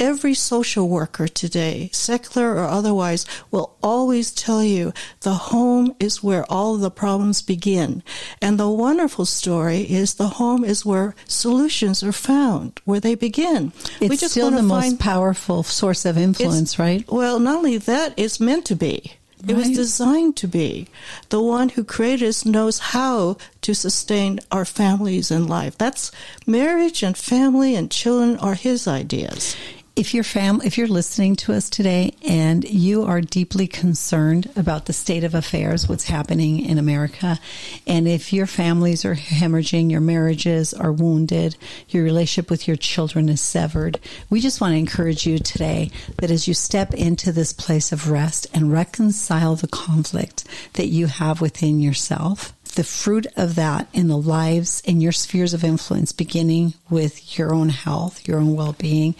every 0.00 0.34
social 0.34 0.88
worker 0.88 1.28
today, 1.28 1.90
secular 1.92 2.54
or 2.54 2.64
otherwise, 2.64 3.26
will 3.50 3.76
always 3.82 4.30
tell 4.30 4.62
you 4.62 4.92
the 5.20 5.34
home 5.34 5.94
is 5.98 6.22
where 6.22 6.44
all 6.50 6.76
the 6.76 6.90
problems 6.90 7.42
begin. 7.42 8.02
And 8.40 8.58
the 8.58 8.70
wonderful 8.70 9.26
story 9.26 9.80
is 9.82 10.14
the 10.14 10.28
home 10.28 10.64
is 10.64 10.86
where 10.86 11.14
solutions 11.26 12.02
are 12.02 12.12
found, 12.12 12.80
where 12.84 13.00
they 13.00 13.14
begin. 13.14 13.72
It's 14.00 14.30
still 14.30 14.50
wanna 14.50 14.62
the 14.62 14.68
find- 14.68 14.92
most 14.92 15.00
powerful 15.00 15.62
source 15.62 16.04
of 16.04 16.16
influence, 16.16 16.78
right? 16.78 17.04
Well, 17.10 17.38
not 17.38 17.56
only 17.56 17.78
that, 17.78 18.14
it's 18.16 18.40
meant 18.40 18.64
to 18.66 18.76
be. 18.76 19.12
It 19.46 19.54
was 19.54 19.70
designed 19.70 20.36
to 20.38 20.48
be. 20.48 20.88
The 21.28 21.40
one 21.40 21.68
who 21.68 21.84
created 21.84 22.28
us 22.28 22.44
knows 22.44 22.80
how 22.80 23.36
to 23.62 23.72
sustain 23.72 24.40
our 24.50 24.64
families 24.64 25.30
and 25.30 25.48
life. 25.48 25.78
That's 25.78 26.10
marriage 26.44 27.04
and 27.04 27.16
family 27.16 27.76
and 27.76 27.88
children 27.88 28.36
are 28.38 28.54
his 28.54 28.88
ideas. 28.88 29.54
If 29.98 30.14
your 30.14 30.22
fam, 30.22 30.60
if 30.62 30.78
you're 30.78 30.86
listening 30.86 31.34
to 31.36 31.52
us 31.52 31.68
today 31.68 32.14
and 32.24 32.62
you 32.62 33.02
are 33.02 33.20
deeply 33.20 33.66
concerned 33.66 34.48
about 34.54 34.86
the 34.86 34.92
state 34.92 35.24
of 35.24 35.34
affairs, 35.34 35.88
what's 35.88 36.04
happening 36.04 36.64
in 36.64 36.78
America, 36.78 37.40
and 37.84 38.06
if 38.06 38.32
your 38.32 38.46
families 38.46 39.04
are 39.04 39.16
hemorrhaging, 39.16 39.90
your 39.90 40.00
marriages 40.00 40.72
are 40.72 40.92
wounded, 40.92 41.56
your 41.88 42.04
relationship 42.04 42.48
with 42.48 42.68
your 42.68 42.76
children 42.76 43.28
is 43.28 43.40
severed, 43.40 43.98
we 44.30 44.40
just 44.40 44.60
want 44.60 44.70
to 44.70 44.78
encourage 44.78 45.26
you 45.26 45.40
today 45.40 45.90
that 46.18 46.30
as 46.30 46.46
you 46.46 46.54
step 46.54 46.94
into 46.94 47.32
this 47.32 47.52
place 47.52 47.90
of 47.90 48.08
rest 48.08 48.46
and 48.54 48.70
reconcile 48.70 49.56
the 49.56 49.66
conflict 49.66 50.44
that 50.74 50.86
you 50.86 51.08
have 51.08 51.40
within 51.40 51.80
yourself, 51.80 52.54
the 52.76 52.84
fruit 52.84 53.26
of 53.36 53.56
that 53.56 53.88
in 53.92 54.06
the 54.06 54.16
lives 54.16 54.80
in 54.84 55.00
your 55.00 55.10
spheres 55.10 55.54
of 55.54 55.64
influence, 55.64 56.12
beginning 56.12 56.74
with 56.88 57.36
your 57.36 57.52
own 57.52 57.70
health, 57.70 58.28
your 58.28 58.38
own 58.38 58.54
well-being, 58.54 59.16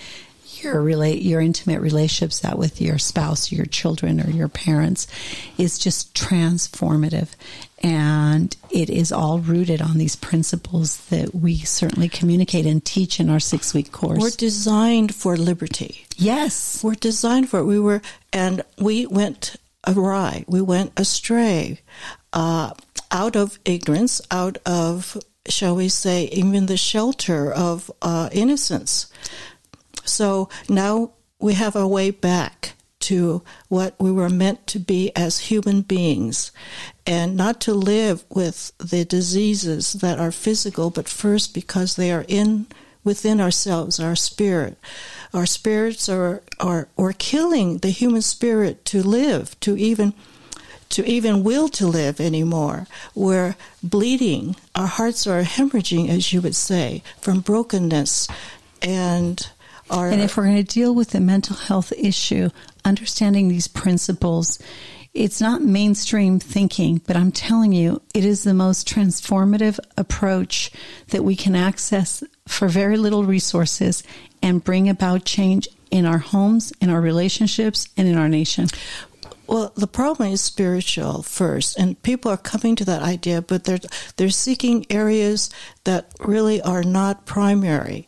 your 0.62 0.80
relate 0.82 1.22
your 1.22 1.40
intimate 1.40 1.80
relationships 1.80 2.40
that 2.40 2.58
with 2.58 2.80
your 2.80 2.98
spouse, 2.98 3.52
your 3.52 3.66
children, 3.66 4.20
or 4.20 4.30
your 4.30 4.48
parents 4.48 5.06
is 5.56 5.78
just 5.78 6.14
transformative, 6.14 7.28
and 7.82 8.56
it 8.70 8.90
is 8.90 9.12
all 9.12 9.38
rooted 9.38 9.80
on 9.80 9.98
these 9.98 10.16
principles 10.16 10.96
that 11.08 11.34
we 11.34 11.58
certainly 11.58 12.08
communicate 12.08 12.66
and 12.66 12.84
teach 12.84 13.20
in 13.20 13.30
our 13.30 13.40
six 13.40 13.72
week 13.74 13.92
course. 13.92 14.18
We're 14.20 14.30
designed 14.30 15.14
for 15.14 15.36
liberty. 15.36 16.06
yes, 16.16 16.82
We're 16.82 16.94
designed 16.94 17.48
for 17.48 17.60
it. 17.60 17.64
We 17.64 17.78
were, 17.78 18.02
and 18.32 18.62
we 18.78 19.06
went 19.06 19.56
awry. 19.86 20.44
We 20.48 20.60
went 20.60 20.92
astray, 20.96 21.80
uh, 22.32 22.72
out 23.10 23.36
of 23.36 23.58
ignorance, 23.64 24.20
out 24.30 24.58
of, 24.66 25.16
shall 25.48 25.76
we 25.76 25.88
say, 25.88 26.24
even 26.24 26.66
the 26.66 26.76
shelter 26.76 27.50
of 27.52 27.90
uh, 28.02 28.28
innocence. 28.32 29.06
So 30.08 30.48
now 30.68 31.12
we 31.38 31.54
have 31.54 31.76
a 31.76 31.86
way 31.86 32.10
back 32.10 32.74
to 33.00 33.42
what 33.68 33.94
we 33.98 34.10
were 34.10 34.28
meant 34.28 34.66
to 34.66 34.78
be 34.78 35.12
as 35.14 35.38
human 35.38 35.82
beings 35.82 36.50
and 37.06 37.36
not 37.36 37.60
to 37.62 37.72
live 37.72 38.24
with 38.28 38.72
the 38.78 39.04
diseases 39.04 39.94
that 39.94 40.18
are 40.18 40.32
physical, 40.32 40.90
but 40.90 41.08
first 41.08 41.54
because 41.54 41.96
they 41.96 42.10
are 42.10 42.24
in 42.28 42.66
within 43.04 43.40
ourselves, 43.40 44.00
our 44.00 44.16
spirit. 44.16 44.76
Our 45.32 45.46
spirits 45.46 46.08
are, 46.08 46.42
are, 46.60 46.88
are 46.98 47.12
killing 47.12 47.78
the 47.78 47.90
human 47.90 48.22
spirit 48.22 48.84
to 48.86 49.02
live, 49.02 49.58
to 49.60 49.76
even 49.76 50.12
to 50.90 51.06
even 51.06 51.44
will 51.44 51.68
to 51.68 51.86
live 51.86 52.18
anymore. 52.18 52.86
We're 53.14 53.56
bleeding. 53.82 54.56
Our 54.74 54.86
hearts 54.86 55.26
are 55.26 55.42
hemorrhaging, 55.42 56.08
as 56.08 56.32
you 56.32 56.40
would 56.40 56.56
say, 56.56 57.02
from 57.20 57.40
brokenness. 57.40 58.26
And 58.80 59.46
our 59.90 60.08
And 60.08 60.20
if 60.20 60.36
we're 60.36 60.44
going 60.44 60.56
to 60.56 60.62
deal 60.62 60.94
with 60.94 61.10
the 61.10 61.20
mental 61.20 61.56
health 61.56 61.92
issue, 61.96 62.50
understanding 62.84 63.48
these 63.48 63.68
principles, 63.68 64.58
it's 65.14 65.40
not 65.40 65.62
mainstream 65.62 66.38
thinking, 66.38 67.00
but 67.06 67.16
I'm 67.16 67.32
telling 67.32 67.72
you, 67.72 68.02
it 68.14 68.24
is 68.24 68.44
the 68.44 68.54
most 68.54 68.88
transformative 68.88 69.78
approach 69.96 70.70
that 71.08 71.24
we 71.24 71.34
can 71.34 71.56
access 71.56 72.22
for 72.46 72.68
very 72.68 72.96
little 72.96 73.24
resources 73.24 74.02
and 74.42 74.62
bring 74.62 74.88
about 74.88 75.24
change 75.24 75.68
in 75.90 76.06
our 76.06 76.18
homes, 76.18 76.72
in 76.80 76.90
our 76.90 77.00
relationships, 77.00 77.88
and 77.96 78.06
in 78.06 78.16
our 78.16 78.28
nation. 78.28 78.68
Well, 79.48 79.72
the 79.76 79.86
problem 79.86 80.30
is 80.30 80.42
spiritual 80.42 81.22
first, 81.22 81.78
and 81.78 82.00
people 82.02 82.30
are 82.30 82.36
coming 82.36 82.76
to 82.76 82.84
that 82.84 83.00
idea, 83.00 83.40
but 83.40 83.64
they're 83.64 83.80
they're 84.16 84.28
seeking 84.28 84.84
areas 84.90 85.48
that 85.84 86.12
really 86.20 86.60
are 86.60 86.82
not 86.82 87.24
primary. 87.24 88.06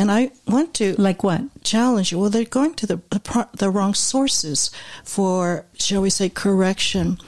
And 0.00 0.10
I 0.10 0.30
want 0.46 0.72
to 0.76 0.94
Like 0.96 1.22
what? 1.22 1.42
challenge 1.62 2.10
you. 2.10 2.18
Well, 2.18 2.30
they're 2.30 2.56
going 2.58 2.72
to 2.76 2.86
the 2.86 3.00
the, 3.10 3.20
pro- 3.20 3.50
the 3.52 3.68
wrong 3.68 3.92
sources 3.92 4.70
for, 5.04 5.66
shall 5.74 6.00
we 6.00 6.08
say, 6.08 6.30
correction. 6.30 7.18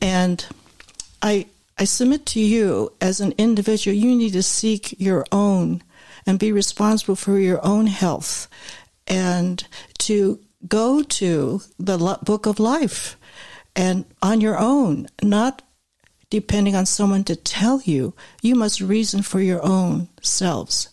And 0.00 0.44
I 1.22 1.46
I 1.78 1.84
submit 1.84 2.26
to 2.26 2.40
you 2.40 2.92
as 3.00 3.20
an 3.20 3.34
individual, 3.38 3.96
you 3.96 4.16
need 4.16 4.32
to 4.32 4.42
seek 4.42 4.96
your 4.98 5.24
own 5.30 5.80
and 6.26 6.40
be 6.40 6.50
responsible 6.50 7.14
for 7.14 7.38
your 7.38 7.64
own 7.64 7.86
health, 7.86 8.48
and 9.06 9.64
to 9.98 10.40
go 10.66 11.04
to 11.04 11.60
the 11.78 12.18
book 12.24 12.46
of 12.46 12.58
life 12.58 13.16
and 13.76 14.04
on 14.20 14.40
your 14.40 14.58
own, 14.58 15.06
not 15.22 15.62
depending 16.30 16.74
on 16.74 16.84
someone 16.84 17.22
to 17.24 17.36
tell 17.36 17.80
you. 17.84 18.12
You 18.42 18.56
must 18.56 18.80
reason 18.80 19.22
for 19.22 19.40
your 19.40 19.62
own 19.64 20.08
selves 20.20 20.88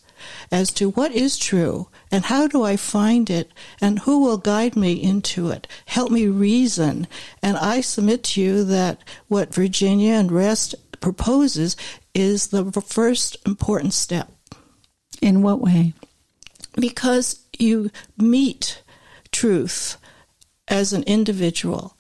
as 0.51 0.71
to 0.73 0.89
what 0.91 1.11
is 1.11 1.37
true 1.37 1.87
and 2.11 2.25
how 2.25 2.47
do 2.47 2.63
I 2.63 2.75
find 2.77 3.29
it 3.29 3.51
and 3.81 3.99
who 3.99 4.21
will 4.23 4.37
guide 4.37 4.75
me 4.75 4.93
into 4.93 5.49
it. 5.49 5.67
Help 5.85 6.11
me 6.11 6.27
reason. 6.27 7.07
And 7.41 7.57
I 7.57 7.81
submit 7.81 8.23
to 8.25 8.41
you 8.41 8.63
that 8.65 9.01
what 9.27 9.53
Virginia 9.53 10.13
and 10.13 10.31
Rest 10.31 10.75
proposes 11.01 11.75
is 12.13 12.47
the 12.47 12.71
first 12.81 13.37
important 13.45 13.93
step 13.93 14.31
In 15.21 15.41
what 15.41 15.59
way? 15.61 15.93
because 16.79 17.39
you 17.57 17.89
meet 18.17 18.81
truth 19.31 19.97
as 20.67 20.93
an 20.93 21.03
individual. 21.03 21.95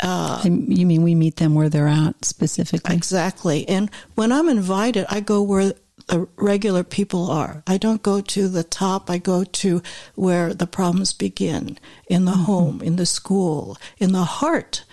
Uh, 0.00 0.40
You 0.44 0.84
mean 0.86 1.02
we 1.02 1.14
meet 1.14 1.36
them 1.36 1.54
where 1.54 1.68
they're 1.68 1.86
at 1.88 2.24
specifically? 2.24 2.94
Exactly. 2.94 3.68
And 3.68 3.90
when 4.14 4.32
I'm 4.32 4.48
invited, 4.48 5.06
I 5.08 5.20
go 5.20 5.42
where 5.42 5.74
the 6.10 6.28
regular 6.36 6.82
people 6.82 7.30
are. 7.30 7.62
I 7.66 7.78
don't 7.78 8.02
go 8.02 8.20
to 8.20 8.48
the 8.48 8.64
top. 8.64 9.08
I 9.08 9.18
go 9.18 9.44
to 9.44 9.82
where 10.16 10.52
the 10.52 10.66
problems 10.66 11.12
begin 11.12 11.78
in 12.08 12.24
the 12.24 12.32
mm-hmm. 12.32 12.42
home, 12.42 12.82
in 12.82 12.96
the 12.96 13.06
school, 13.06 13.78
in 13.98 14.12
the 14.12 14.24
heart 14.24 14.84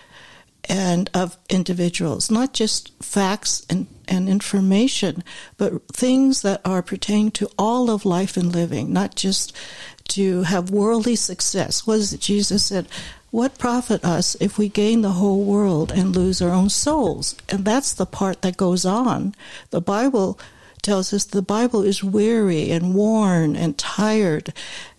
and 0.69 1.09
of 1.13 1.37
individuals, 1.49 2.29
not 2.29 2.53
just 2.53 2.91
facts 3.01 3.65
and, 3.69 3.87
and 4.07 4.29
information, 4.29 5.23
but 5.57 5.87
things 5.87 6.41
that 6.43 6.61
are 6.63 6.81
pertaining 6.81 7.31
to 7.31 7.49
all 7.57 7.89
of 7.89 8.05
life 8.05 8.37
and 8.37 8.53
living, 8.53 8.93
not 8.93 9.15
just 9.15 9.55
to 10.09 10.43
have 10.43 10.69
worldly 10.69 11.15
success. 11.15 11.87
What 11.87 11.99
is 11.99 12.13
it 12.13 12.21
Jesus 12.21 12.65
said? 12.65 12.87
What 13.31 13.57
profit 13.57 14.05
us 14.05 14.35
if 14.39 14.57
we 14.57 14.69
gain 14.69 15.01
the 15.01 15.13
whole 15.13 15.43
world 15.43 15.91
and 15.91 16.15
lose 16.15 16.41
our 16.41 16.51
own 16.51 16.69
souls? 16.69 17.35
And 17.49 17.65
that's 17.65 17.93
the 17.93 18.05
part 18.05 18.41
that 18.41 18.57
goes 18.57 18.85
on. 18.85 19.35
The 19.71 19.81
Bible 19.81 20.39
tells 20.81 21.13
us 21.13 21.25
the 21.25 21.41
Bible 21.41 21.83
is 21.83 22.03
weary 22.03 22.71
and 22.71 22.93
worn 22.93 23.55
and 23.55 23.77
tired 23.77 24.53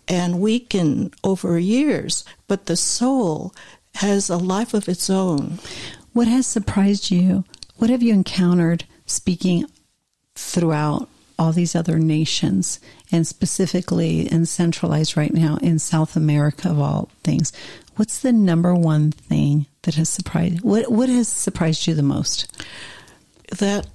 and 0.06 0.40
weakened 0.40 1.14
over 1.22 1.58
years, 1.58 2.24
but 2.46 2.66
the 2.66 2.76
soul 2.76 3.54
has 3.96 4.30
a 4.30 4.36
life 4.36 4.74
of 4.74 4.88
its 4.88 5.10
own. 5.10 5.58
What 6.12 6.28
has 6.28 6.46
surprised 6.46 7.10
you? 7.10 7.44
What 7.76 7.90
have 7.90 8.02
you 8.02 8.12
encountered 8.12 8.84
speaking 9.06 9.66
throughout 10.34 11.08
all 11.38 11.52
these 11.52 11.76
other 11.76 11.98
nations 11.98 12.80
and 13.12 13.26
specifically 13.26 14.28
and 14.28 14.48
centralized 14.48 15.16
right 15.16 15.32
now 15.32 15.56
in 15.62 15.78
South 15.78 16.16
America 16.16 16.70
of 16.70 16.78
all 16.80 17.10
things? 17.22 17.52
What's 17.96 18.20
the 18.20 18.32
number 18.32 18.74
one 18.74 19.12
thing 19.12 19.66
that 19.82 19.96
has 19.96 20.08
surprised 20.08 20.62
what 20.62 20.90
what 20.90 21.08
has 21.08 21.28
surprised 21.28 21.86
you 21.86 21.94
the 21.94 22.02
most? 22.02 22.46
That 23.58 23.86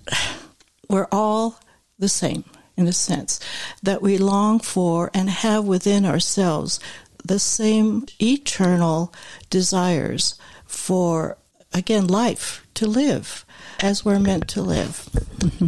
we're 0.90 1.08
all 1.12 1.60
the 2.04 2.10
same 2.10 2.44
in 2.76 2.86
a 2.88 2.94
sense, 2.94 3.40
that 3.82 4.02
we 4.02 4.18
long 4.18 4.60
for 4.60 5.10
and 5.14 5.30
have 5.30 5.64
within 5.64 6.06
ourselves 6.06 6.80
the 7.24 7.40
same 7.40 8.06
eternal 8.22 9.14
desires 9.50 10.36
for, 10.66 11.38
again, 11.72 12.06
life, 12.08 12.68
to 12.74 12.86
live 12.88 13.46
as 13.80 14.04
we're 14.04 14.20
meant 14.20 14.50
to 14.50 14.62
live. 14.62 15.08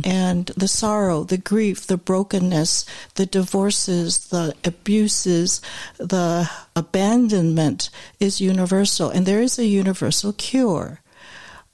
And 0.04 0.48
the 0.58 0.68
sorrow, 0.68 1.24
the 1.24 1.38
grief, 1.38 1.88
the 1.88 1.98
brokenness, 1.98 2.86
the 3.14 3.26
divorces, 3.26 4.28
the 4.28 4.54
abuses, 4.64 5.62
the 5.98 6.50
abandonment 6.76 7.90
is 8.20 8.42
universal. 8.42 9.10
And 9.10 9.26
there 9.26 9.42
is 9.42 9.60
a 9.60 9.66
universal 9.66 10.34
cure. 10.34 11.02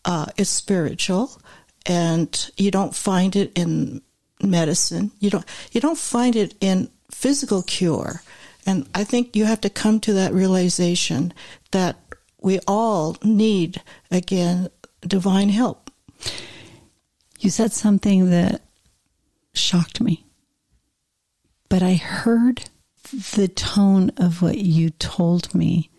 Uh, 0.04 0.28
it's 0.38 0.50
spiritual, 0.50 1.40
and 1.86 2.52
you 2.58 2.70
don't 2.70 2.96
find 2.96 3.36
it 3.36 3.52
in 3.56 4.02
medicine. 4.44 5.12
You 5.20 5.30
don't 5.30 5.46
you 5.72 5.82
don't 5.82 5.98
find 5.98 6.36
it 6.36 6.56
in 6.62 6.90
physical 7.10 7.62
cure. 7.64 8.22
And 8.66 8.88
I 8.94 9.04
think 9.04 9.36
you 9.36 9.46
have 9.46 9.62
to 9.62 9.70
come 9.70 10.00
to 10.02 10.14
that 10.14 10.34
realization 10.34 11.34
that 11.72 11.98
we 12.42 12.60
all 12.68 13.18
need 13.24 13.82
again 14.10 14.70
divine 15.02 15.50
help. 15.50 15.92
You 17.40 17.50
said 17.50 17.72
something 17.72 18.30
that 18.30 18.62
shocked 19.54 20.00
me. 20.00 20.26
But 21.70 21.82
I 21.82 21.96
heard 21.96 22.70
the 23.12 23.48
tone 23.48 24.12
of 24.18 24.42
what 24.42 24.58
you 24.58 24.92
told 24.92 25.54
me 25.56 25.90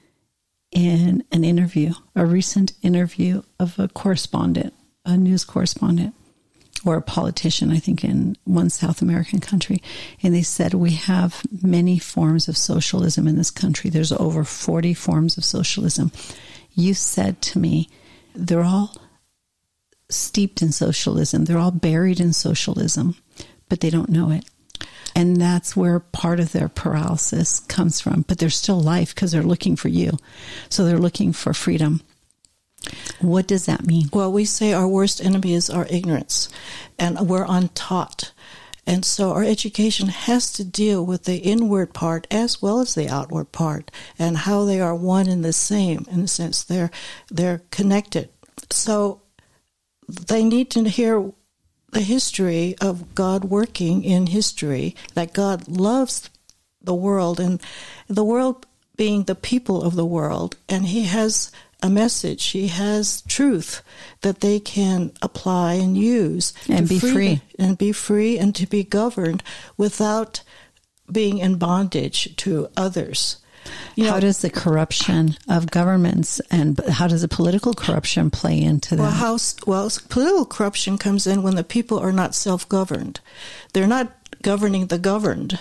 in 0.70 1.24
an 1.30 1.44
interview, 1.44 1.92
a 2.14 2.24
recent 2.24 2.72
interview 2.82 3.42
of 3.58 3.78
a 3.78 3.88
correspondent, 3.88 4.72
a 5.04 5.16
news 5.16 5.44
correspondent, 5.44 6.14
or 6.84 6.96
a 6.96 7.02
politician, 7.02 7.70
I 7.70 7.78
think, 7.78 8.04
in 8.04 8.36
one 8.44 8.70
South 8.70 9.02
American 9.02 9.40
country. 9.40 9.82
And 10.22 10.34
they 10.34 10.42
said, 10.42 10.74
We 10.74 10.92
have 10.92 11.42
many 11.62 11.98
forms 11.98 12.48
of 12.48 12.56
socialism 12.56 13.26
in 13.28 13.36
this 13.36 13.50
country. 13.50 13.90
There's 13.90 14.12
over 14.12 14.44
40 14.44 14.94
forms 14.94 15.36
of 15.36 15.44
socialism. 15.44 16.12
You 16.74 16.94
said 16.94 17.40
to 17.42 17.58
me, 17.58 17.88
they're 18.34 18.64
all 18.64 18.96
steeped 20.08 20.62
in 20.62 20.72
socialism, 20.72 21.44
they're 21.44 21.58
all 21.58 21.70
buried 21.70 22.20
in 22.20 22.32
socialism, 22.32 23.16
but 23.68 23.80
they 23.80 23.90
don't 23.90 24.10
know 24.10 24.30
it. 24.30 24.44
And 25.14 25.36
that's 25.36 25.76
where 25.76 26.00
part 26.00 26.40
of 26.40 26.52
their 26.52 26.68
paralysis 26.68 27.60
comes 27.60 28.00
from. 28.00 28.24
But 28.26 28.38
there's 28.38 28.56
still 28.56 28.80
life 28.80 29.14
because 29.14 29.32
they're 29.32 29.42
looking 29.42 29.76
for 29.76 29.88
you. 29.88 30.16
So 30.70 30.84
they're 30.84 30.98
looking 30.98 31.34
for 31.34 31.52
freedom. 31.52 32.00
What 33.20 33.46
does 33.46 33.66
that 33.66 33.86
mean? 33.86 34.08
Well, 34.12 34.32
we 34.32 34.44
say 34.44 34.72
our 34.72 34.88
worst 34.88 35.24
enemy 35.24 35.54
is 35.54 35.70
our 35.70 35.86
ignorance, 35.90 36.48
and 36.98 37.28
we're 37.28 37.46
untaught. 37.48 38.32
And 38.84 39.04
so 39.04 39.30
our 39.30 39.44
education 39.44 40.08
has 40.08 40.52
to 40.54 40.64
deal 40.64 41.06
with 41.06 41.24
the 41.24 41.36
inward 41.36 41.94
part 41.94 42.26
as 42.30 42.60
well 42.60 42.80
as 42.80 42.94
the 42.94 43.08
outward 43.08 43.52
part 43.52 43.92
and 44.18 44.38
how 44.38 44.64
they 44.64 44.80
are 44.80 44.94
one 44.94 45.28
and 45.28 45.44
the 45.44 45.52
same 45.52 46.04
in 46.10 46.22
the 46.22 46.28
sense 46.28 46.64
they're 46.64 46.90
they're 47.30 47.62
connected. 47.70 48.28
So 48.70 49.22
they 50.08 50.44
need 50.44 50.70
to 50.72 50.88
hear 50.88 51.32
the 51.92 52.00
history 52.00 52.74
of 52.80 53.14
God 53.14 53.44
working 53.44 54.02
in 54.02 54.26
history, 54.26 54.96
that 55.14 55.32
God 55.32 55.68
loves 55.68 56.28
the 56.80 56.94
world 56.94 57.38
and 57.38 57.60
the 58.08 58.24
world 58.24 58.66
being 58.96 59.24
the 59.24 59.34
people 59.34 59.82
of 59.82 59.94
the 59.94 60.04
world, 60.04 60.56
and 60.68 60.86
He 60.86 61.04
has 61.04 61.52
a 61.82 61.90
message, 61.90 62.40
She 62.40 62.68
has 62.68 63.22
truth 63.22 63.82
that 64.20 64.40
they 64.40 64.60
can 64.60 65.12
apply 65.20 65.74
and 65.74 65.96
use 65.96 66.52
and 66.68 66.88
be 66.88 66.98
free. 66.98 67.40
and 67.58 67.76
be 67.76 67.92
free 67.92 68.38
and 68.38 68.54
to 68.54 68.66
be 68.66 68.84
governed 68.84 69.42
without 69.76 70.42
being 71.10 71.38
in 71.38 71.56
bondage 71.56 72.36
to 72.36 72.68
others. 72.76 73.38
You 73.94 74.06
how 74.06 74.14
know, 74.14 74.20
does 74.20 74.40
the 74.40 74.50
corruption 74.50 75.36
of 75.48 75.70
governments 75.70 76.40
and 76.50 76.80
how 76.88 77.06
does 77.06 77.22
the 77.22 77.28
political 77.28 77.74
corruption 77.74 78.30
play 78.30 78.60
into 78.60 78.96
that? 78.96 79.02
Well, 79.02 79.10
how, 79.10 79.38
well, 79.66 79.90
political 80.08 80.46
corruption 80.46 80.98
comes 80.98 81.26
in 81.26 81.42
when 81.42 81.54
the 81.54 81.64
people 81.64 81.98
are 81.98 82.12
not 82.12 82.34
self-governed. 82.34 83.20
They're 83.72 83.86
not 83.86 84.12
governing 84.42 84.86
the 84.86 84.98
governed 84.98 85.58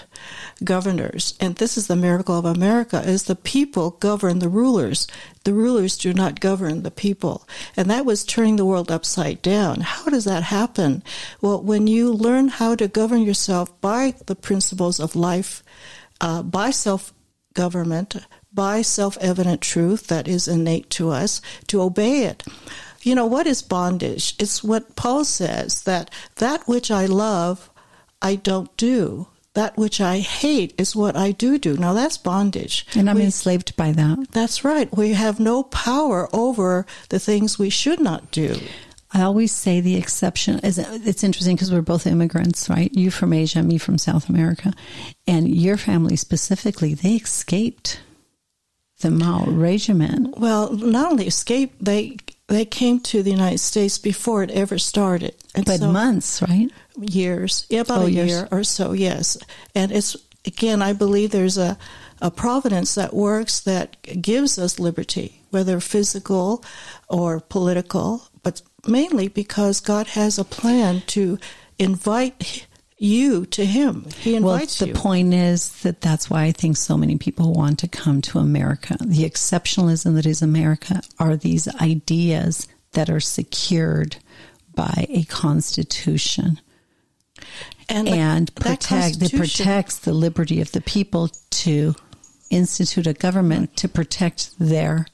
governors. 0.63 1.35
And 1.39 1.55
this 1.55 1.77
is 1.77 1.87
the 1.87 1.95
miracle 1.95 2.37
of 2.37 2.45
America 2.45 3.01
is 3.01 3.23
the 3.23 3.35
people 3.35 3.91
govern 3.91 4.39
the 4.39 4.49
rulers. 4.49 5.07
The 5.43 5.53
rulers 5.53 5.97
do 5.97 6.13
not 6.13 6.39
govern 6.39 6.83
the 6.83 6.91
people. 6.91 7.47
And 7.77 7.89
that 7.89 8.05
was 8.05 8.23
turning 8.23 8.55
the 8.55 8.65
world 8.65 8.91
upside 8.91 9.41
down. 9.41 9.81
How 9.81 10.05
does 10.05 10.25
that 10.25 10.43
happen? 10.43 11.03
Well, 11.41 11.61
when 11.61 11.87
you 11.87 12.11
learn 12.11 12.49
how 12.49 12.75
to 12.75 12.87
govern 12.87 13.21
yourself 13.21 13.79
by 13.81 14.15
the 14.25 14.35
principles 14.35 14.99
of 14.99 15.15
life, 15.15 15.63
uh, 16.19 16.43
by 16.43 16.71
self 16.71 17.13
government 17.53 18.15
by 18.53 18.81
self 18.81 19.17
evident 19.19 19.61
truth 19.61 20.07
that 20.07 20.27
is 20.27 20.47
innate 20.47 20.89
to 20.91 21.09
us 21.09 21.41
to 21.67 21.81
obey 21.81 22.25
it. 22.25 22.43
You 23.01 23.15
know, 23.15 23.25
what 23.25 23.47
is 23.47 23.61
bondage? 23.61 24.35
It's 24.37 24.63
what 24.63 24.95
Paul 24.95 25.25
says 25.25 25.83
that 25.83 26.11
that 26.35 26.67
which 26.67 26.91
I 26.91 27.05
love, 27.05 27.70
I 28.21 28.35
don't 28.35 28.75
do. 28.77 29.27
That 29.53 29.75
which 29.77 29.99
I 29.99 30.19
hate 30.19 30.73
is 30.77 30.95
what 30.95 31.17
I 31.17 31.31
do 31.31 31.57
do. 31.57 31.75
Now 31.75 31.93
that's 31.93 32.17
bondage. 32.17 32.85
And 32.95 33.09
I'm 33.09 33.17
we, 33.17 33.23
enslaved 33.23 33.75
by 33.75 33.91
that. 33.91 34.31
That's 34.31 34.63
right. 34.63 34.95
We 34.95 35.11
have 35.11 35.41
no 35.41 35.63
power 35.63 36.29
over 36.31 36.85
the 37.09 37.19
things 37.19 37.59
we 37.59 37.69
should 37.69 37.99
not 37.99 38.31
do. 38.31 38.55
I 39.13 39.23
always 39.23 39.51
say 39.51 39.81
the 39.81 39.97
exception 39.97 40.59
is 40.59 40.77
it's 40.77 41.23
interesting 41.23 41.57
because 41.57 41.71
we're 41.71 41.81
both 41.81 42.07
immigrants, 42.07 42.69
right? 42.69 42.93
You 42.93 43.11
from 43.11 43.33
Asia, 43.33 43.61
me 43.61 43.77
from 43.77 43.97
South 43.97 44.29
America. 44.29 44.71
And 45.27 45.49
your 45.53 45.75
family 45.75 46.15
specifically, 46.15 46.93
they 46.93 47.15
escaped 47.15 47.99
the 49.01 49.11
Mao 49.11 49.43
regime. 49.45 50.33
Well, 50.37 50.71
not 50.73 51.11
only 51.11 51.27
escaped, 51.27 51.83
they 51.83 52.17
they 52.47 52.65
came 52.65 52.99
to 53.01 53.21
the 53.23 53.31
United 53.31 53.59
States 53.59 53.97
before 53.97 54.43
it 54.43 54.51
ever 54.51 54.77
started. 54.77 55.35
And 55.55 55.65
but 55.65 55.79
so, 55.79 55.91
months, 55.91 56.41
right? 56.41 56.69
Years. 56.99 57.65
Yeah, 57.69 57.81
about 57.81 58.01
oh, 58.01 58.05
a 58.05 58.09
years. 58.09 58.29
year 58.29 58.47
or 58.51 58.63
so, 58.63 58.91
yes. 58.91 59.37
And 59.75 59.91
it's 59.91 60.17
again, 60.45 60.81
I 60.81 60.93
believe 60.93 61.31
there's 61.31 61.57
a 61.57 61.77
a 62.21 62.31
providence 62.31 62.95
that 62.95 63.13
works 63.13 63.61
that 63.61 63.97
gives 64.21 64.59
us 64.59 64.79
liberty, 64.79 65.41
whether 65.49 65.79
physical 65.79 66.63
or 67.09 67.39
political, 67.39 68.23
but 68.43 68.61
mainly 68.87 69.27
because 69.27 69.79
God 69.79 70.07
has 70.07 70.37
a 70.37 70.45
plan 70.45 71.01
to 71.07 71.39
invite 71.79 72.67
you 72.99 73.47
to 73.47 73.65
Him. 73.65 74.05
He 74.19 74.35
invites 74.35 74.79
you. 74.79 74.85
well, 74.85 74.93
the 74.93 74.99
you. 74.99 75.01
point 75.01 75.33
is 75.33 75.81
that 75.81 76.01
that's 76.01 76.29
why 76.29 76.43
I 76.43 76.51
think 76.51 76.77
so 76.77 76.95
many 76.95 77.17
people 77.17 77.53
want 77.53 77.79
to 77.79 77.87
come 77.87 78.21
to 78.21 78.37
America. 78.37 78.95
The 79.03 79.27
exceptionalism 79.27 80.13
that 80.15 80.27
is 80.27 80.43
America 80.43 81.01
are 81.17 81.35
these 81.35 81.67
ideas 81.75 82.67
that 82.91 83.09
are 83.09 83.19
secured 83.19 84.17
by 84.75 85.07
a 85.09 85.23
constitution. 85.23 86.59
And, 87.89 88.07
and 88.07 88.55
protect 88.55 89.19
that 89.19 89.33
protects 89.33 89.99
the 89.99 90.13
liberty 90.13 90.61
of 90.61 90.71
the 90.71 90.81
people 90.81 91.29
to 91.49 91.95
institute 92.49 93.07
a 93.07 93.13
government 93.13 93.75
to 93.77 93.89
protect 93.89 94.57
their 94.59 95.07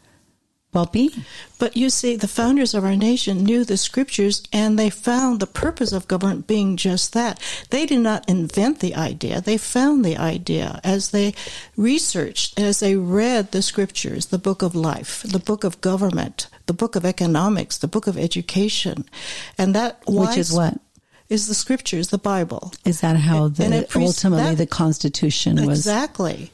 well-being. 0.73 1.25
But 1.59 1.75
you 1.75 1.89
see, 1.89 2.15
the 2.15 2.27
founders 2.27 2.73
of 2.73 2.83
our 2.83 2.95
nation 2.95 3.43
knew 3.43 3.63
the 3.63 3.77
scriptures 3.77 4.43
and 4.53 4.77
they 4.77 4.89
found 4.89 5.39
the 5.39 5.47
purpose 5.47 5.91
of 5.91 6.07
government 6.07 6.45
being 6.45 6.77
just 6.77 7.13
that. 7.13 7.41
They 7.69 7.85
did 7.85 8.01
not 8.01 8.29
invent 8.29 8.79
the 8.79 8.93
idea. 8.93 9.41
They 9.41 9.57
found 9.57 10.03
the 10.03 10.17
idea 10.17 10.79
as 10.83 11.11
they 11.11 11.33
researched, 11.75 12.59
as 12.59 12.79
they 12.79 12.95
read 12.95 13.51
the 13.51 13.61
scriptures, 13.61 14.27
the 14.27 14.37
book 14.37 14.61
of 14.61 14.75
life, 14.75 15.23
the 15.23 15.39
book 15.39 15.63
of 15.63 15.81
government, 15.81 16.47
the 16.67 16.73
book 16.73 16.95
of 16.95 17.05
economics, 17.05 17.77
the 17.77 17.87
book 17.87 18.05
of 18.05 18.17
education. 18.17 19.05
And 19.57 19.73
that 19.73 20.01
Which 20.05 20.37
is 20.37 20.51
what? 20.51 20.79
Is 21.29 21.47
the 21.47 21.53
scriptures, 21.53 22.07
the 22.09 22.17
Bible. 22.17 22.73
Is 22.85 23.01
that 23.01 23.17
how 23.17 23.49
the, 23.49 23.87
ultimately 23.95 24.43
that, 24.43 24.57
the 24.57 24.65
Constitution 24.65 25.55
was? 25.65 25.79
Exactly. 25.79 26.51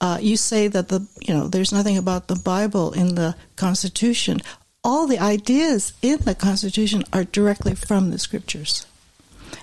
Uh, 0.00 0.18
you 0.20 0.36
say 0.36 0.66
that 0.68 0.88
the 0.88 1.06
you 1.20 1.34
know 1.34 1.46
there's 1.46 1.72
nothing 1.72 1.98
about 1.98 2.28
the 2.28 2.36
Bible 2.36 2.92
in 2.92 3.14
the 3.14 3.36
Constitution. 3.56 4.40
All 4.82 5.06
the 5.06 5.18
ideas 5.18 5.92
in 6.02 6.18
the 6.20 6.34
Constitution 6.34 7.04
are 7.12 7.24
directly 7.24 7.74
from 7.74 8.10
the 8.10 8.18
Scriptures. 8.18 8.86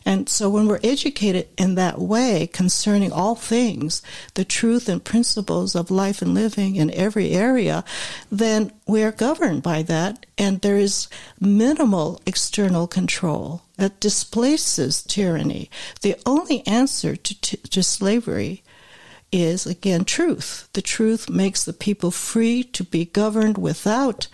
And 0.05 0.27
so 0.27 0.49
when 0.49 0.67
we're 0.67 0.79
educated 0.83 1.47
in 1.57 1.75
that 1.75 1.99
way 1.99 2.47
concerning 2.47 3.11
all 3.11 3.35
things, 3.35 4.01
the 4.33 4.45
truth 4.45 4.89
and 4.89 5.03
principles 5.03 5.75
of 5.75 5.91
life 5.91 6.21
and 6.21 6.33
living 6.33 6.75
in 6.75 6.91
every 6.91 7.31
area, 7.31 7.83
then 8.31 8.71
we 8.87 9.03
are 9.03 9.11
governed 9.11 9.61
by 9.63 9.83
that. 9.83 10.25
And 10.37 10.61
there 10.61 10.77
is 10.77 11.07
minimal 11.39 12.19
external 12.25 12.87
control 12.87 13.61
that 13.77 13.99
displaces 13.99 15.03
tyranny. 15.03 15.69
The 16.01 16.15
only 16.25 16.65
answer 16.65 17.15
to, 17.15 17.41
to, 17.41 17.57
to 17.57 17.83
slavery 17.83 18.63
is 19.31 19.65
again 19.65 20.03
truth. 20.03 20.67
The 20.73 20.81
truth 20.81 21.29
makes 21.29 21.63
the 21.63 21.73
people 21.73 22.11
free 22.11 22.63
to 22.63 22.83
be 22.83 23.05
governed 23.05 23.57
without 23.57 24.27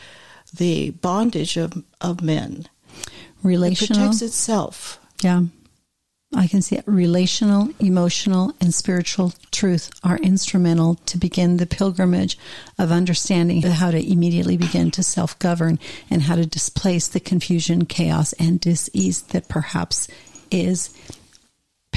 the 0.53 0.91
bondage 0.91 1.57
of, 1.57 1.83
of 2.01 2.21
men. 2.21 2.67
Relational. 3.43 3.97
It 3.97 3.99
protects 3.99 4.21
itself. 4.21 4.99
Yeah. 5.21 5.43
I 6.33 6.47
can 6.47 6.61
see. 6.61 6.79
Relational, 6.85 7.69
emotional, 7.79 8.53
and 8.59 8.73
spiritual 8.73 9.33
truth 9.51 9.89
are 10.03 10.17
instrumental 10.17 10.95
to 11.05 11.17
begin 11.17 11.57
the 11.57 11.65
pilgrimage 11.65 12.37
of 12.77 12.91
understanding 12.91 13.61
how 13.61 13.91
to 13.91 14.11
immediately 14.11 14.57
begin 14.57 14.91
to 14.91 15.03
self 15.03 15.39
govern 15.39 15.79
and 16.09 16.23
how 16.23 16.35
to 16.35 16.45
displace 16.45 17.07
the 17.07 17.21
confusion, 17.21 17.85
chaos, 17.85 18.33
and 18.33 18.59
disease 18.59 19.21
that 19.21 19.47
perhaps 19.47 20.07
is 20.51 20.89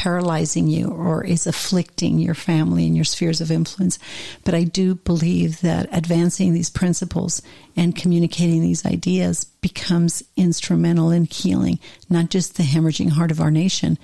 paralyzing 0.00 0.66
you 0.66 0.88
or 0.88 1.22
is 1.22 1.46
afflicting 1.46 2.18
your 2.18 2.32
family 2.32 2.86
and 2.86 2.96
your 2.96 3.04
spheres 3.04 3.42
of 3.42 3.50
influence. 3.50 3.98
But 4.46 4.54
I 4.54 4.64
do 4.64 4.94
believe 4.94 5.60
that 5.60 5.90
advancing 5.92 6.54
these 6.54 6.70
principles 6.70 7.42
and 7.76 7.94
communicating 7.94 8.62
these 8.62 8.86
ideas 8.86 9.44
becomes 9.44 10.22
instrumental 10.38 11.10
in 11.10 11.26
healing 11.26 11.78
not 12.08 12.30
just 12.30 12.56
the 12.56 12.62
hemorrhaging 12.62 13.10
heart 13.10 13.30
of 13.30 13.42
our 13.42 13.50
nation, 13.50 13.98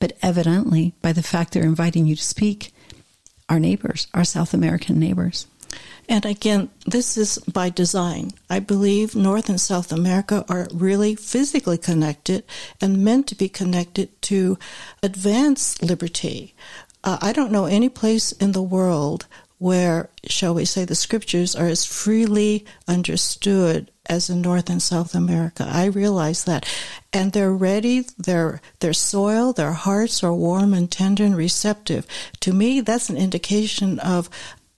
but 0.00 0.16
evidently 0.22 0.94
by 1.02 1.12
the 1.12 1.22
fact 1.22 1.52
they're 1.52 1.64
inviting 1.64 2.06
you 2.06 2.16
to 2.16 2.24
speak, 2.24 2.72
our 3.50 3.60
neighbors, 3.60 4.06
our 4.14 4.24
South 4.24 4.54
American 4.54 4.98
neighbors. 4.98 5.46
And 6.08 6.26
again, 6.26 6.70
this 6.86 7.16
is 7.16 7.38
by 7.38 7.70
design. 7.70 8.32
I 8.50 8.58
believe 8.58 9.14
North 9.14 9.48
and 9.48 9.60
South 9.60 9.92
America 9.92 10.44
are 10.48 10.68
really 10.72 11.14
physically 11.14 11.78
connected 11.78 12.44
and 12.80 13.04
meant 13.04 13.26
to 13.28 13.34
be 13.34 13.48
connected 13.48 14.20
to 14.22 14.58
advance 15.02 15.80
liberty. 15.82 16.54
Uh, 17.04 17.18
I 17.20 17.32
don't 17.32 17.52
know 17.52 17.66
any 17.66 17.88
place 17.88 18.32
in 18.32 18.52
the 18.52 18.62
world 18.62 19.26
where, 19.58 20.10
shall 20.26 20.54
we 20.54 20.64
say, 20.64 20.84
the 20.84 20.94
scriptures 20.94 21.54
are 21.54 21.68
as 21.68 21.84
freely 21.84 22.64
understood 22.88 23.92
as 24.06 24.28
in 24.28 24.42
North 24.42 24.68
and 24.68 24.82
South 24.82 25.14
America. 25.14 25.64
I 25.70 25.84
realize 25.84 26.44
that. 26.44 26.68
And 27.12 27.32
they're 27.32 27.52
ready, 27.52 28.04
their 28.18 28.60
their 28.80 28.92
soil, 28.92 29.52
their 29.52 29.72
hearts 29.72 30.24
are 30.24 30.34
warm 30.34 30.74
and 30.74 30.90
tender 30.90 31.24
and 31.24 31.36
receptive. 31.36 32.06
To 32.40 32.52
me, 32.52 32.80
that's 32.80 33.08
an 33.08 33.16
indication 33.16 34.00
of 34.00 34.28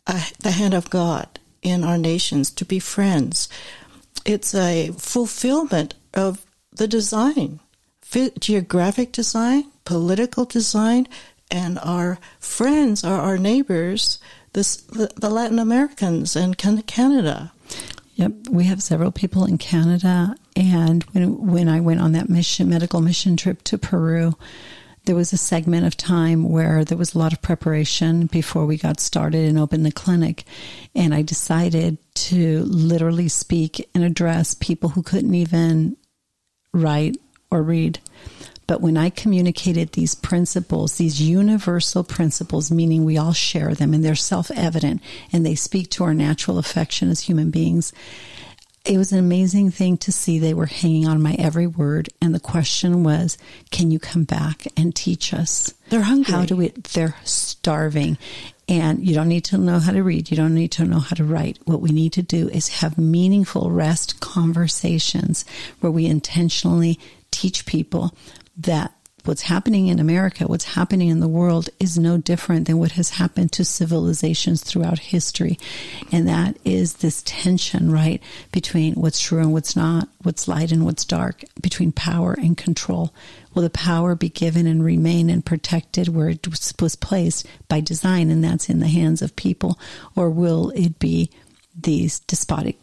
uh, 0.07 0.25
the 0.40 0.53
hand 0.53 0.75
of 0.75 0.90
God 0.90 1.38
in 1.62 1.83
our 1.83 1.99
nations 1.99 2.51
to 2.53 2.64
be 2.64 2.79
friends. 2.79 3.49
It's 4.25 4.55
a 4.55 4.93
fulfillment 4.99 5.95
of 6.12 6.45
the 6.73 6.87
design, 6.87 7.61
geographic 8.38 9.12
design, 9.12 9.64
political 9.85 10.45
design, 10.45 11.09
and 11.51 11.79
our 11.81 12.19
friends 12.38 13.05
are 13.05 13.21
our 13.21 13.38
neighbors, 13.38 14.19
this, 14.53 14.77
the, 14.77 15.31
Latin 15.31 15.59
Americans 15.59 16.37
and 16.37 16.57
Canada. 16.57 17.53
Yep, 18.14 18.33
we 18.51 18.64
have 18.64 18.83
several 18.83 19.11
people 19.11 19.45
in 19.45 19.59
Canada, 19.59 20.37
and 20.55 21.03
when 21.05 21.47
when 21.49 21.69
I 21.69 21.81
went 21.81 22.01
on 22.01 22.12
that 22.12 22.29
mission 22.29 22.69
medical 22.69 23.01
mission 23.01 23.37
trip 23.37 23.62
to 23.64 23.77
Peru, 23.77 24.37
there 25.05 25.14
was 25.14 25.33
a 25.33 25.38
segment 25.38 25.87
of 25.87 25.97
time 25.97 26.49
where 26.49 26.85
there 26.85 26.99
was 26.99 27.14
a 27.14 27.19
lot 27.19 27.33
of 27.33 27.43
preparation 27.43 28.27
before 28.27 28.64
we 28.64 28.77
got 28.77 29.01
started 29.01 29.49
and 29.49 29.59
opened 29.59 29.85
the 29.85 29.93
clinic, 29.93 30.45
and 30.95 31.14
I 31.14 31.23
decided 31.23 31.99
to 32.14 32.62
literally 32.64 33.29
speak 33.29 33.88
and 33.95 34.03
address 34.03 34.55
people 34.55 34.90
who 34.90 35.03
couldn't 35.03 35.35
even 35.35 35.97
write 36.73 37.19
or 37.51 37.62
read. 37.62 38.01
But 38.67 38.81
when 38.81 38.97
I 38.97 39.11
communicated 39.11 39.93
these 39.93 40.14
principles, 40.14 40.97
these 40.97 41.21
universal 41.21 42.03
principles, 42.03 42.71
meaning 42.71 43.05
we 43.05 43.19
all 43.19 43.35
share 43.35 43.75
them 43.75 43.93
and 43.93 44.03
they're 44.03 44.14
self 44.14 44.51
evident 44.53 45.03
and 45.33 45.45
they 45.45 45.55
speak 45.55 45.90
to 45.90 46.05
our 46.05 46.14
natural 46.14 46.59
affection 46.59 47.11
as 47.11 47.21
human 47.21 47.51
beings, 47.51 47.93
it 48.85 48.99
was 48.99 49.12
an 49.12 49.18
amazing 49.18 49.70
thing 49.70 49.97
to 49.99 50.12
see 50.12 50.38
they 50.38 50.53
were 50.53 50.66
hanging 50.66 51.09
on 51.09 51.23
my 51.23 51.35
every 51.38 51.66
word. 51.66 52.11
And 52.20 52.35
the 52.35 52.40
question 52.40 53.03
was, 53.03 53.38
can 53.70 53.90
you 53.90 53.99
come 53.99 54.25
back 54.25 54.66
and 54.77 54.94
teach 54.94 55.33
us? 55.33 55.73
They're 55.88 56.03
hungry. 56.03 56.33
How 56.33 56.44
do 56.44 56.57
we, 56.57 56.68
they're 56.92 57.16
starving. 57.25 58.18
And 58.68 59.07
you 59.07 59.14
don't 59.14 59.29
need 59.29 59.44
to 59.47 59.59
know 59.59 59.79
how 59.79 59.92
to 59.92 60.03
read. 60.03 60.31
You 60.31 60.37
don't 60.37 60.55
need 60.55 60.73
to 60.73 60.85
know 60.85 60.99
how 60.99 61.16
to 61.16 61.25
write. 61.25 61.59
What 61.64 61.81
we 61.81 61.90
need 61.90 62.12
to 62.14 62.23
do 62.23 62.49
is 62.51 62.81
have 62.81 62.99
meaningful 62.99 63.70
rest 63.70 64.20
conversations 64.20 65.44
where 65.81 65.92
we 65.92 66.07
intentionally 66.07 66.99
teach 67.31 67.66
people 67.66 68.14
that 68.59 68.92
what's 69.24 69.42
happening 69.42 69.88
in 69.88 69.98
America, 69.98 70.46
what's 70.46 70.64
happening 70.64 71.08
in 71.08 71.20
the 71.20 71.28
world 71.28 71.70
is 71.80 71.98
no 71.98 72.18
different 72.18 72.66
than 72.66 72.78
what 72.78 72.92
has 72.92 73.10
happened 73.10 73.52
to 73.52 73.64
civilizations 73.64 74.62
throughout 74.62 74.98
history. 74.98 75.58
And 76.12 76.28
that 76.28 76.56
is 76.64 76.94
this 76.94 77.22
tension, 77.24 77.90
right, 77.90 78.22
between 78.52 78.94
what's 78.94 79.20
true 79.20 79.40
and 79.40 79.52
what's 79.52 79.76
not, 79.76 80.08
what's 80.22 80.48
light 80.48 80.72
and 80.72 80.84
what's 80.84 81.04
dark, 81.04 81.42
between 81.60 81.92
power 81.92 82.34
and 82.34 82.56
control. 82.56 83.14
Will 83.54 83.62
the 83.62 83.70
power 83.70 84.14
be 84.14 84.28
given 84.28 84.66
and 84.66 84.84
remain 84.84 85.30
and 85.30 85.44
protected 85.44 86.08
where 86.08 86.28
it 86.28 86.46
was 86.80 86.96
placed 86.96 87.46
by 87.68 87.80
design, 87.80 88.30
and 88.30 88.42
that's 88.42 88.68
in 88.68 88.80
the 88.80 88.88
hands 88.88 89.22
of 89.22 89.37
people, 89.37 89.78
or 90.16 90.28
will 90.28 90.70
it 90.70 90.98
be 90.98 91.30
these 91.76 92.20
despotic 92.20 92.78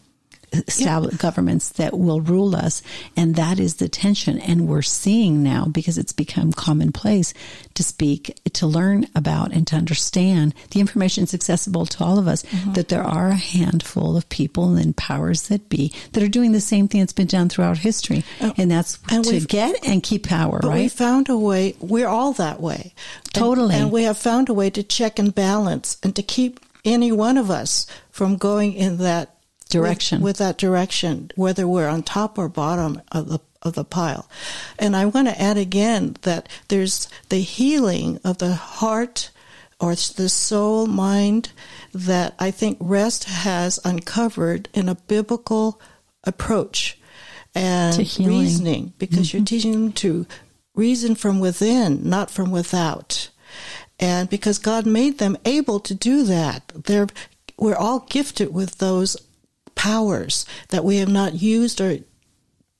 established 0.52 1.18
governments 1.18 1.70
that 1.70 1.98
will 1.98 2.20
rule 2.20 2.54
us. 2.54 2.82
And 3.16 3.34
that 3.36 3.58
is 3.58 3.76
the 3.76 3.88
tension. 3.88 4.38
And 4.38 4.68
we're 4.68 4.82
seeing 4.82 5.42
now 5.42 5.66
because 5.66 5.98
it's 5.98 6.12
become 6.12 6.52
commonplace 6.52 7.34
to 7.74 7.82
speak, 7.82 8.38
to 8.52 8.66
learn 8.66 9.06
about, 9.14 9.52
and 9.52 9.66
to 9.68 9.76
understand. 9.76 10.54
The 10.70 10.80
information 10.80 11.24
is 11.24 11.34
accessible 11.34 11.86
to 11.86 12.04
all 12.04 12.18
of 12.18 12.28
us 12.28 12.42
mm-hmm. 12.42 12.72
that 12.74 12.88
there 12.88 13.02
are 13.02 13.28
a 13.28 13.34
handful 13.34 14.16
of 14.16 14.28
people 14.28 14.76
and 14.76 14.96
powers 14.96 15.48
that 15.48 15.68
be 15.68 15.92
that 16.12 16.22
are 16.22 16.28
doing 16.28 16.52
the 16.52 16.60
same 16.60 16.88
thing 16.88 17.00
that's 17.00 17.12
been 17.12 17.26
done 17.26 17.48
throughout 17.48 17.78
history. 17.78 18.24
Oh, 18.40 18.52
and 18.56 18.70
that's 18.70 18.98
and 19.10 19.24
to 19.24 19.40
get 19.40 19.86
and 19.86 20.02
keep 20.02 20.26
power, 20.26 20.58
but 20.60 20.68
right? 20.68 20.82
We 20.82 20.88
found 20.88 21.28
a 21.28 21.36
way, 21.36 21.74
we're 21.80 22.08
all 22.08 22.32
that 22.34 22.60
way. 22.60 22.94
Totally. 23.32 23.74
And, 23.74 23.84
and 23.84 23.92
we 23.92 24.04
have 24.04 24.18
found 24.18 24.48
a 24.48 24.54
way 24.54 24.70
to 24.70 24.82
check 24.82 25.18
and 25.18 25.34
balance 25.34 25.98
and 26.02 26.14
to 26.16 26.22
keep 26.22 26.60
any 26.84 27.12
one 27.12 27.38
of 27.38 27.50
us 27.50 27.86
from 28.10 28.36
going 28.36 28.72
in 28.74 28.98
that 28.98 29.31
direction 29.72 30.18
with, 30.18 30.24
with, 30.24 30.36
that 30.38 30.58
direction, 30.58 31.30
whether 31.34 31.66
we're 31.66 31.88
on 31.88 32.02
top 32.02 32.38
or 32.38 32.48
bottom 32.48 33.00
of 33.10 33.28
the 33.28 33.40
of 33.62 33.74
the 33.74 33.84
pile. 33.84 34.28
And 34.78 34.96
I 34.96 35.06
want 35.06 35.28
to 35.28 35.40
add 35.40 35.56
again 35.56 36.16
that 36.22 36.48
there's 36.68 37.08
the 37.28 37.38
healing 37.38 38.18
of 38.24 38.38
the 38.38 38.54
heart 38.54 39.30
or 39.80 39.94
the 39.94 40.28
soul 40.28 40.86
mind 40.86 41.52
that 41.92 42.34
I 42.38 42.50
think 42.50 42.78
rest 42.80 43.24
has 43.24 43.78
uncovered 43.84 44.68
in 44.74 44.88
a 44.88 44.94
biblical 44.94 45.80
approach 46.24 46.98
and 47.54 47.98
reasoning 48.18 48.92
because 48.98 49.28
mm-hmm. 49.28 49.38
you're 49.38 49.46
teaching 49.46 49.72
them 49.72 49.92
to 49.92 50.26
reason 50.74 51.14
from 51.14 51.40
within, 51.40 52.08
not 52.08 52.30
from 52.30 52.50
without. 52.50 53.28
And 53.98 54.30
because 54.30 54.58
God 54.58 54.86
made 54.86 55.18
them 55.18 55.36
able 55.44 55.80
to 55.80 55.94
do 55.94 56.24
that, 56.24 56.72
they're 56.74 57.08
we're 57.58 57.76
all 57.76 58.00
gifted 58.00 58.52
with 58.52 58.78
those 58.78 59.16
powers 59.82 60.46
that 60.68 60.84
we 60.84 60.98
have 60.98 61.08
not 61.08 61.42
used 61.42 61.80
or 61.80 61.98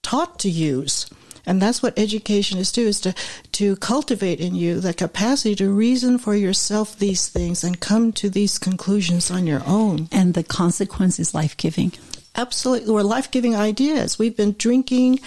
taught 0.05 0.38
to 0.38 0.49
use. 0.49 1.11
And 1.45 1.61
that's 1.61 1.83
what 1.83 1.99
education 1.99 2.61
is 2.61 2.71
to, 2.73 2.83
is 2.83 3.01
to, 3.01 3.12
to 3.59 3.75
cultivate 3.75 4.38
in 4.38 4.55
you 4.55 4.79
the 4.79 4.95
capacity 4.95 5.57
to 5.57 5.69
reason 5.69 6.17
for 6.17 6.37
yourself 6.37 6.97
these 6.97 7.27
things 7.27 7.65
and 7.65 7.81
come 7.81 8.12
to 8.12 8.31
these 8.31 8.57
conclusions 8.57 9.33
on 9.33 9.49
your 9.49 9.65
own. 9.67 10.09
And 10.12 10.35
the 10.35 10.45
consequence 10.45 11.19
is 11.19 11.35
life 11.35 11.57
giving. 11.57 11.91
Absolutely. 12.37 12.93
We're 12.95 13.03
life 13.03 13.33
giving 13.33 13.57
ideas. 13.57 14.17
We've 14.17 14.37
been 14.37 14.55
drinking 14.57 15.19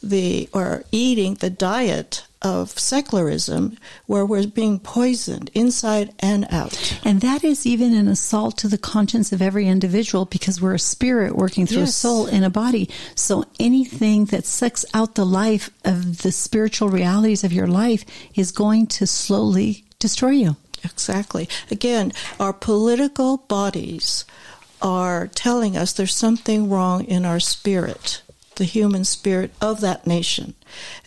the, 0.00 0.48
or 0.52 0.84
eating 0.92 1.34
the 1.34 1.50
diet 1.50 2.24
of 2.44 2.78
secularism 2.78 3.76
where 4.06 4.26
we're 4.26 4.46
being 4.46 4.78
poisoned 4.78 5.50
inside 5.54 6.12
and 6.20 6.46
out. 6.50 7.00
And 7.04 7.20
that 7.22 7.42
is 7.42 7.66
even 7.66 7.94
an 7.94 8.06
assault 8.06 8.58
to 8.58 8.68
the 8.68 8.78
conscience 8.78 9.32
of 9.32 9.40
every 9.40 9.66
individual 9.66 10.26
because 10.26 10.60
we're 10.60 10.74
a 10.74 10.78
spirit 10.78 11.34
working 11.34 11.66
through 11.66 11.80
yes. 11.80 11.90
a 11.90 11.92
soul 11.92 12.26
in 12.26 12.44
a 12.44 12.50
body. 12.50 12.90
So 13.14 13.44
anything 13.58 14.26
that 14.26 14.44
sucks 14.44 14.84
out 14.92 15.14
the 15.14 15.24
life 15.24 15.70
of 15.84 16.22
the 16.22 16.32
spiritual 16.32 16.90
realities 16.90 17.44
of 17.44 17.52
your 17.52 17.66
life 17.66 18.04
is 18.34 18.52
going 18.52 18.86
to 18.88 19.06
slowly 19.06 19.84
destroy 19.98 20.30
you. 20.30 20.56
Exactly. 20.84 21.48
Again, 21.70 22.12
our 22.38 22.52
political 22.52 23.38
bodies 23.38 24.26
are 24.82 25.28
telling 25.28 25.78
us 25.78 25.94
there's 25.94 26.14
something 26.14 26.68
wrong 26.68 27.04
in 27.04 27.24
our 27.24 27.40
spirit 27.40 28.20
the 28.56 28.64
human 28.64 29.04
spirit 29.04 29.52
of 29.60 29.80
that 29.80 30.06
nation. 30.06 30.54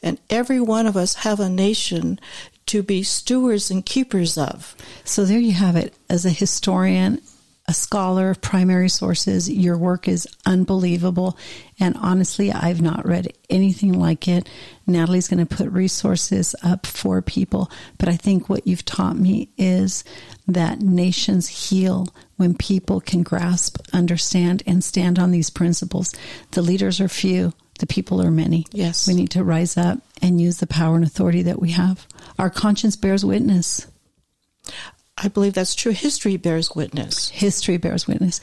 And 0.02 0.20
every 0.30 0.60
one 0.60 0.86
of 0.86 0.98
us 0.98 1.16
have 1.16 1.40
a 1.40 1.50
nation 1.50 2.20
to 2.68 2.84
be 2.84 3.02
stewards 3.04 3.72
and 3.72 3.86
keepers 3.86 4.38
of. 4.38 4.76
So 5.04 5.26
there 5.26 5.40
you 5.40 5.54
have 5.54 5.76
it. 5.76 5.94
As 6.10 6.26
a 6.26 6.30
historian, 6.30 7.22
a 7.68 7.74
scholar 7.74 8.30
of 8.30 8.40
primary 8.40 8.88
sources, 8.88 9.50
your 9.50 9.78
work 9.78 10.08
is 10.08 10.26
unbelievable. 10.46 11.38
And 11.80 11.98
honestly, 11.98 12.52
I've 12.52 12.82
not 12.82 13.06
read 13.06 13.34
anything 13.50 13.92
like 13.92 14.28
it. 14.28 14.48
Natalie's 14.86 15.28
going 15.28 15.46
to 15.46 15.56
put 15.56 15.70
resources 15.72 16.56
up 16.64 16.86
for 16.86 17.22
people. 17.22 17.70
But 17.98 18.08
I 18.08 18.16
think 18.16 18.48
what 18.48 18.66
you've 18.66 18.86
taught 18.86 19.18
me 19.18 19.50
is 19.58 20.06
that 20.48 20.80
nations 20.80 21.48
heal 21.48 22.08
when 22.38 22.56
people 22.56 23.02
can 23.02 23.22
grasp, 23.22 23.82
understand, 23.92 24.64
and 24.66 24.82
stand 24.82 25.20
on 25.20 25.32
these 25.32 25.50
principles. 25.50 26.14
The 26.52 26.62
leaders 26.62 27.02
are 27.02 27.10
few, 27.10 27.52
the 27.80 27.88
people 27.88 28.22
are 28.22 28.32
many. 28.32 28.66
Yes. 28.72 29.08
We 29.10 29.14
need 29.14 29.32
to 29.32 29.44
rise 29.44 29.76
up 29.76 30.00
and 30.22 30.40
use 30.40 30.58
the 30.58 30.68
power 30.68 30.96
and 30.96 31.04
authority 31.04 31.42
that 31.44 31.60
we 31.60 31.72
have. 31.72 32.08
Our 32.40 32.50
conscience 32.50 32.96
bears 32.96 33.26
witness. 33.26 33.88
I 35.18 35.28
believe 35.30 35.54
that's 35.54 35.76
true. 35.76 35.92
History 35.92 36.38
bears 36.38 36.76
witness. 36.76 37.30
History 37.30 37.78
bears 37.78 38.08
witness. 38.08 38.40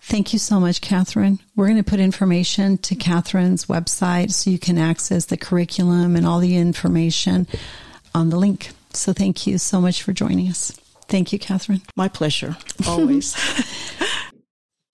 Thank 0.00 0.32
you 0.32 0.38
so 0.38 0.60
much, 0.60 0.80
Katherine. 0.80 1.40
We're 1.56 1.66
going 1.66 1.82
to 1.82 1.90
put 1.90 1.98
information 1.98 2.78
to 2.78 2.94
Katherine's 2.94 3.66
website 3.66 4.30
so 4.30 4.50
you 4.50 4.58
can 4.58 4.78
access 4.78 5.24
the 5.24 5.36
curriculum 5.36 6.14
and 6.14 6.24
all 6.24 6.38
the 6.38 6.56
information 6.56 7.48
on 8.14 8.30
the 8.30 8.36
link. 8.36 8.70
So 8.92 9.12
thank 9.12 9.48
you 9.48 9.58
so 9.58 9.80
much 9.80 10.04
for 10.04 10.12
joining 10.12 10.48
us. 10.48 10.70
Thank 11.08 11.32
you, 11.32 11.40
Katherine. 11.40 11.82
My 11.96 12.06
pleasure, 12.06 12.56
always. 12.86 13.34